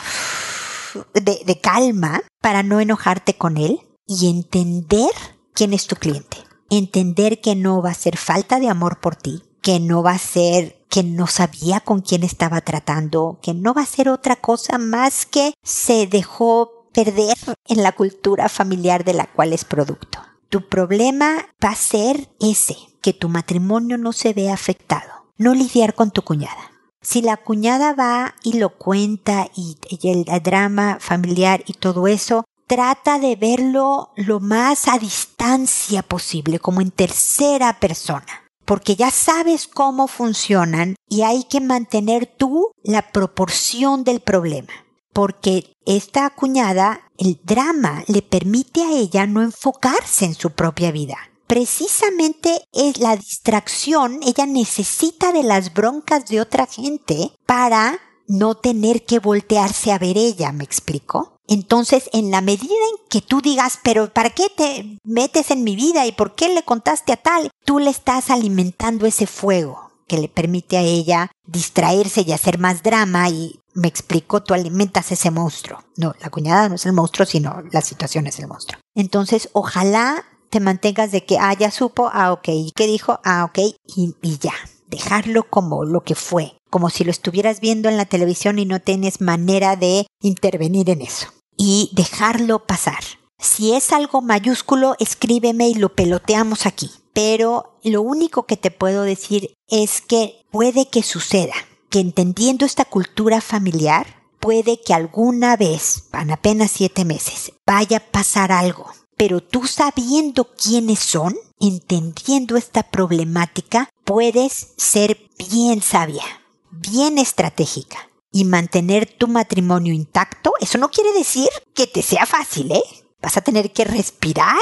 De, 1.14 1.42
de 1.46 1.60
calma 1.60 2.22
para 2.42 2.64
no 2.64 2.80
enojarte 2.80 3.36
con 3.36 3.58
él 3.58 3.80
y 4.06 4.30
entender 4.30 5.12
quién 5.54 5.74
es 5.74 5.88
tu 5.88 5.96
cliente. 5.96 6.38
Entender 6.70 7.42
que 7.42 7.56
no 7.56 7.82
va 7.82 7.92
a 7.92 7.96
ser 7.96 8.18
falta 8.18 8.60
de 8.60 8.70
amor 8.70 9.00
por 9.00 9.16
ti, 9.16 9.44
que 9.62 9.80
no 9.80 10.04
va 10.04 10.12
a 10.12 10.20
ser 10.20 10.84
que 10.90 11.02
no 11.04 11.26
sabía 11.26 11.80
con 11.80 12.02
quién 12.02 12.24
estaba 12.24 12.62
tratando, 12.62 13.40
que 13.42 13.56
no 13.56 13.74
va 13.74 13.82
a 13.82 13.88
ser 13.88 14.10
otra 14.10 14.36
cosa 14.36 14.78
más 14.78 15.26
que 15.26 15.56
se 15.64 16.06
dejó 16.06 16.88
perder 16.94 17.36
en 17.66 17.82
la 17.82 17.94
cultura 17.94 18.48
familiar 18.48 19.04
de 19.04 19.14
la 19.14 19.26
cual 19.26 19.54
es 19.54 19.66
producto. 19.66 20.20
Tu 20.54 20.62
problema 20.70 21.48
va 21.66 21.70
a 21.70 21.76
ser 21.76 22.30
ese, 22.40 22.78
que 23.02 23.12
tu 23.12 23.28
matrimonio 23.28 23.98
no 23.98 24.14
se 24.14 24.34
vea 24.34 24.54
afectado, 24.54 25.26
no 25.36 25.56
lidiar 25.56 25.96
con 25.96 26.12
tu 26.12 26.22
cuñada. 26.22 26.72
Si 27.02 27.24
la 27.24 27.38
cuñada 27.38 27.96
va 27.96 28.36
y 28.44 28.60
lo 28.60 28.78
cuenta 28.78 29.50
y, 29.56 29.78
el, 30.04 30.26
drama 30.44 30.98
familiar 31.00 31.64
y 31.66 31.74
todo 31.74 32.06
eso, 32.06 32.46
trata 32.68 33.18
de 33.18 33.36
verlo 33.36 34.12
lo 34.16 34.40
más 34.40 34.88
a 34.88 35.00
distancia 35.00 36.04
posible, 36.04 36.60
como 36.60 36.82
en 36.82 36.92
tercera 36.92 37.80
persona, 37.80 38.44
porque 38.64 38.96
ya 38.96 39.10
sabes 39.10 39.68
cómo 39.68 40.08
funcionan 40.08 40.94
y 41.10 41.24
hay 41.24 41.46
que 41.46 41.62
mantener 41.62 42.28
tú 42.28 42.70
la 42.84 43.12
proporción 43.12 44.04
del 44.04 44.20
problema 44.20 44.72
porque 45.14 45.76
esta 45.86 46.30
cuñada, 46.32 47.10
el 47.18 47.40
drama 47.44 48.04
le 48.08 48.22
permite 48.22 48.82
a 48.82 48.92
ella 48.92 49.26
no 49.28 49.42
enfocarse 49.42 50.26
en 50.26 50.34
su 50.34 50.52
propia 50.52 50.92
vida. 50.92 51.18
Precisamente 51.48 52.62
es 52.74 53.00
la 53.00 53.16
distracción, 53.16 54.20
ella 54.24 54.46
necesita 54.46 55.32
de 55.32 55.44
las 55.44 55.74
broncas 55.74 56.26
de 56.26 56.42
otra 56.42 56.66
gente 56.66 57.32
para 57.46 58.00
no 58.28 58.56
tener 58.56 59.06
que 59.06 59.20
voltearse 59.20 59.92
a 59.92 60.00
ver 60.00 60.18
ella, 60.18 60.52
¿me 60.52 60.64
explico? 60.64 61.38
Entonces, 61.48 62.10
en 62.14 62.32
la 62.32 62.42
medida 62.42 62.74
en 62.74 63.08
que 63.10 63.22
tú 63.22 63.42
digas, 63.42 63.80
pero 63.84 64.14
¿para 64.14 64.30
qué 64.30 64.48
te 64.56 64.98
metes 65.04 65.52
en 65.52 65.64
mi 65.64 65.76
vida 65.76 66.08
y 66.08 66.14
por 66.14 66.34
qué 66.36 66.50
le 66.50 66.64
contaste 66.64 67.12
a 67.12 67.18
tal? 67.18 67.52
Tú 67.66 67.80
le 67.80 67.90
estás 67.90 68.30
alimentando 68.30 69.06
ese 69.06 69.28
fuego 69.28 69.83
que 70.08 70.18
le 70.18 70.30
permite 70.30 70.78
a 70.78 70.82
ella 70.82 71.32
distraerse 71.46 72.22
y 72.22 72.32
hacer 72.32 72.60
más 72.60 72.84
drama 72.84 73.30
y 73.30 73.60
me 73.74 73.88
explico, 73.88 74.44
tú 74.44 74.54
alimentas 74.54 75.12
ese 75.12 75.32
monstruo. 75.32 75.80
No, 75.98 76.14
la 76.22 76.30
cuñada 76.30 76.70
no 76.70 76.76
es 76.76 76.86
el 76.86 76.94
monstruo, 76.94 77.26
sino 77.26 77.64
la 77.72 77.82
situación 77.82 78.28
es 78.28 78.40
el 78.40 78.48
monstruo. 78.48 78.80
Entonces, 78.96 79.50
ojalá 79.54 80.24
te 80.50 80.60
mantengas 80.60 81.12
de 81.12 81.26
que, 81.26 81.40
ah, 81.40 81.54
ya 81.54 81.72
supo, 81.72 82.10
ah, 82.14 82.32
ok, 82.32 82.50
¿y 82.50 82.72
qué 82.76 82.86
dijo? 82.86 83.20
Ah, 83.24 83.46
ok, 83.46 83.60
y 83.96 84.38
ya. 84.38 84.54
Dejarlo 84.88 85.50
como 85.50 85.86
lo 85.86 86.02
que 86.02 86.14
fue, 86.14 86.56
como 86.70 86.92
si 86.92 87.04
lo 87.04 87.10
estuvieras 87.10 87.60
viendo 87.60 87.90
en 87.90 87.98
la 87.98 88.06
televisión 88.06 88.60
y 88.60 88.66
no 88.66 88.80
tienes 88.80 89.22
manera 89.22 89.76
de 89.76 90.06
intervenir 90.22 90.92
en 90.92 91.02
eso. 91.02 91.28
Y 91.58 91.90
dejarlo 91.94 92.68
pasar. 92.68 93.04
Si 93.40 93.74
es 93.74 93.92
algo 93.92 94.22
mayúsculo, 94.22 94.96
escríbeme 95.00 95.68
y 95.68 95.74
lo 95.74 95.90
peloteamos 95.94 96.66
aquí. 96.66 96.92
Pero 97.14 97.78
lo 97.84 98.02
único 98.02 98.46
que 98.46 98.58
te 98.58 98.72
puedo 98.72 99.04
decir 99.04 99.56
es 99.68 100.02
que 100.02 100.42
puede 100.52 100.90
que 100.90 101.04
suceda, 101.04 101.54
que 101.90 102.00
entendiendo 102.00 102.66
esta 102.66 102.86
cultura 102.86 103.40
familiar, 103.40 104.24
puede 104.40 104.82
que 104.82 104.94
alguna 104.94 105.56
vez, 105.56 106.06
van 106.12 106.32
apenas 106.32 106.72
siete 106.72 107.06
meses, 107.06 107.54
vaya 107.66 107.98
a 107.98 108.12
pasar 108.12 108.52
algo. 108.52 108.88
Pero 109.16 109.42
tú 109.42 109.68
sabiendo 109.68 110.50
quiénes 110.56 111.00
son, 111.00 111.36
entendiendo 111.60 112.58
esta 112.58 112.84
problemática, 112.84 113.90
puedes 114.04 114.74
ser 114.76 115.18
bien 115.38 115.82
sabia, 115.82 116.26
bien 116.72 117.20
estratégica 117.20 118.10
y 118.32 118.46
mantener 118.46 119.06
tu 119.06 119.28
matrimonio 119.28 119.94
intacto. 119.94 120.54
Eso 120.60 120.80
no 120.80 120.90
quiere 120.90 121.14
decir 121.14 121.48
que 121.76 121.88
te 121.88 122.02
sea 122.02 122.26
fácil, 122.26 122.72
¿eh? 122.72 122.84
Vas 123.24 123.38
a 123.38 123.42
tener 123.42 123.72
que 123.72 123.86
respirar 123.86 124.60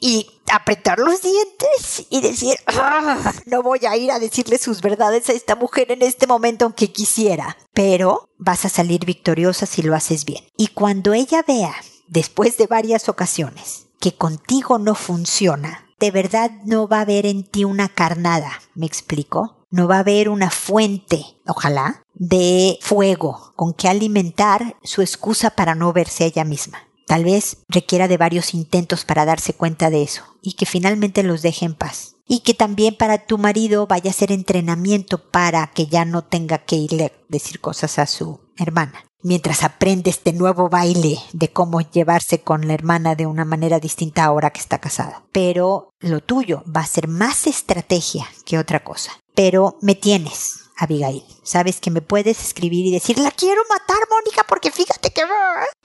y 0.00 0.26
apretar 0.52 0.98
los 0.98 1.22
dientes 1.22 2.06
y 2.10 2.20
decir, 2.20 2.56
ah, 2.66 3.32
no 3.46 3.62
voy 3.62 3.86
a 3.88 3.96
ir 3.96 4.10
a 4.10 4.18
decirle 4.18 4.58
sus 4.58 4.82
verdades 4.82 5.28
a 5.28 5.32
esta 5.32 5.54
mujer 5.54 5.92
en 5.92 6.02
este 6.02 6.26
momento 6.26 6.64
aunque 6.64 6.92
quisiera. 6.92 7.56
Pero 7.72 8.28
vas 8.38 8.64
a 8.64 8.68
salir 8.68 9.04
victoriosa 9.04 9.66
si 9.66 9.82
lo 9.82 9.94
haces 9.94 10.24
bien. 10.24 10.44
Y 10.56 10.68
cuando 10.68 11.14
ella 11.14 11.44
vea, 11.46 11.74
después 12.08 12.56
de 12.56 12.66
varias 12.66 13.08
ocasiones, 13.08 13.86
que 14.00 14.16
contigo 14.16 14.78
no 14.78 14.94
funciona, 14.94 15.86
de 16.00 16.10
verdad 16.10 16.50
no 16.64 16.88
va 16.88 16.98
a 16.98 17.02
haber 17.02 17.24
en 17.24 17.44
ti 17.44 17.64
una 17.64 17.88
carnada, 17.88 18.50
¿me 18.74 18.86
explico? 18.86 19.64
No 19.70 19.88
va 19.88 19.96
a 19.96 20.00
haber 20.00 20.28
una 20.28 20.50
fuente, 20.50 21.24
ojalá, 21.46 22.02
de 22.14 22.78
fuego 22.82 23.52
con 23.56 23.74
que 23.74 23.88
alimentar 23.88 24.76
su 24.82 25.02
excusa 25.02 25.50
para 25.50 25.74
no 25.74 25.92
verse 25.92 26.24
ella 26.24 26.44
misma. 26.44 26.78
Tal 27.06 27.24
vez 27.24 27.58
requiera 27.68 28.08
de 28.08 28.16
varios 28.16 28.54
intentos 28.54 29.04
para 29.04 29.24
darse 29.24 29.54
cuenta 29.54 29.90
de 29.90 30.02
eso 30.02 30.22
y 30.42 30.54
que 30.54 30.66
finalmente 30.66 31.22
los 31.22 31.42
deje 31.42 31.66
en 31.66 31.74
paz. 31.74 32.16
Y 32.26 32.40
que 32.40 32.54
también 32.54 32.96
para 32.96 33.26
tu 33.26 33.36
marido 33.36 33.86
vaya 33.86 34.10
a 34.10 34.14
ser 34.14 34.32
entrenamiento 34.32 35.30
para 35.30 35.66
que 35.68 35.86
ya 35.86 36.06
no 36.06 36.22
tenga 36.22 36.58
que 36.58 36.76
irle 36.76 37.04
a 37.04 37.12
decir 37.28 37.60
cosas 37.60 37.98
a 37.98 38.06
su 38.06 38.40
hermana. 38.56 39.04
Mientras 39.22 39.62
aprende 39.62 40.10
este 40.10 40.32
nuevo 40.32 40.68
baile 40.68 41.18
de 41.32 41.48
cómo 41.50 41.80
llevarse 41.80 42.40
con 42.40 42.66
la 42.66 42.74
hermana 42.74 43.14
de 43.14 43.26
una 43.26 43.44
manera 43.44 43.80
distinta 43.80 44.24
ahora 44.24 44.50
que 44.50 44.60
está 44.60 44.78
casada. 44.78 45.24
Pero 45.32 45.90
lo 46.00 46.20
tuyo 46.20 46.62
va 46.64 46.80
a 46.82 46.86
ser 46.86 47.08
más 47.08 47.46
estrategia 47.46 48.26
que 48.44 48.58
otra 48.58 48.84
cosa. 48.84 49.12
Pero 49.34 49.78
me 49.80 49.94
tienes, 49.94 50.63
Abigail. 50.76 51.24
Sabes 51.42 51.80
que 51.80 51.90
me 51.90 52.02
puedes 52.02 52.40
escribir 52.40 52.86
y 52.86 52.92
decir, 52.92 53.18
la 53.18 53.30
quiero 53.30 53.62
matar, 53.68 53.98
Mónica, 54.10 54.44
porque 54.48 54.70
fíjate 54.70 55.10
que... 55.10 55.22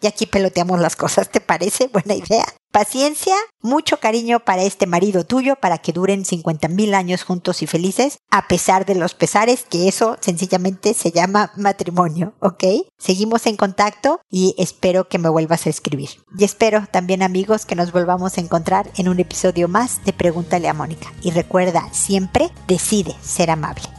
Y 0.01 0.07
aquí 0.07 0.25
peloteamos 0.25 0.79
las 0.79 0.95
cosas, 0.95 1.29
¿te 1.29 1.41
parece? 1.41 1.87
Buena 1.93 2.15
idea. 2.15 2.45
Paciencia, 2.71 3.33
mucho 3.61 3.97
cariño 3.97 4.41
para 4.41 4.61
este 4.61 4.85
marido 4.85 5.25
tuyo 5.25 5.55
para 5.55 5.79
que 5.79 5.91
duren 5.91 6.23
50 6.23 6.67
mil 6.67 6.93
años 6.93 7.23
juntos 7.23 7.63
y 7.63 7.67
felices, 7.67 8.19
a 8.29 8.47
pesar 8.47 8.85
de 8.85 8.93
los 8.93 9.15
pesares, 9.15 9.65
que 9.67 9.87
eso 9.87 10.17
sencillamente 10.19 10.93
se 10.93 11.11
llama 11.11 11.51
matrimonio, 11.55 12.35
¿ok? 12.41 12.63
Seguimos 12.99 13.47
en 13.47 13.57
contacto 13.57 14.21
y 14.29 14.53
espero 14.59 15.09
que 15.09 15.17
me 15.17 15.29
vuelvas 15.29 15.65
a 15.65 15.71
escribir. 15.71 16.09
Y 16.37 16.43
espero 16.43 16.85
también 16.91 17.23
amigos 17.23 17.65
que 17.65 17.75
nos 17.75 17.91
volvamos 17.91 18.37
a 18.37 18.41
encontrar 18.41 18.91
en 18.97 19.09
un 19.09 19.19
episodio 19.19 19.67
más 19.67 20.05
de 20.05 20.13
Pregúntale 20.13 20.69
a 20.69 20.73
Mónica. 20.75 21.11
Y 21.23 21.31
recuerda, 21.31 21.91
siempre 21.91 22.51
decide 22.67 23.15
ser 23.23 23.49
amable. 23.49 23.98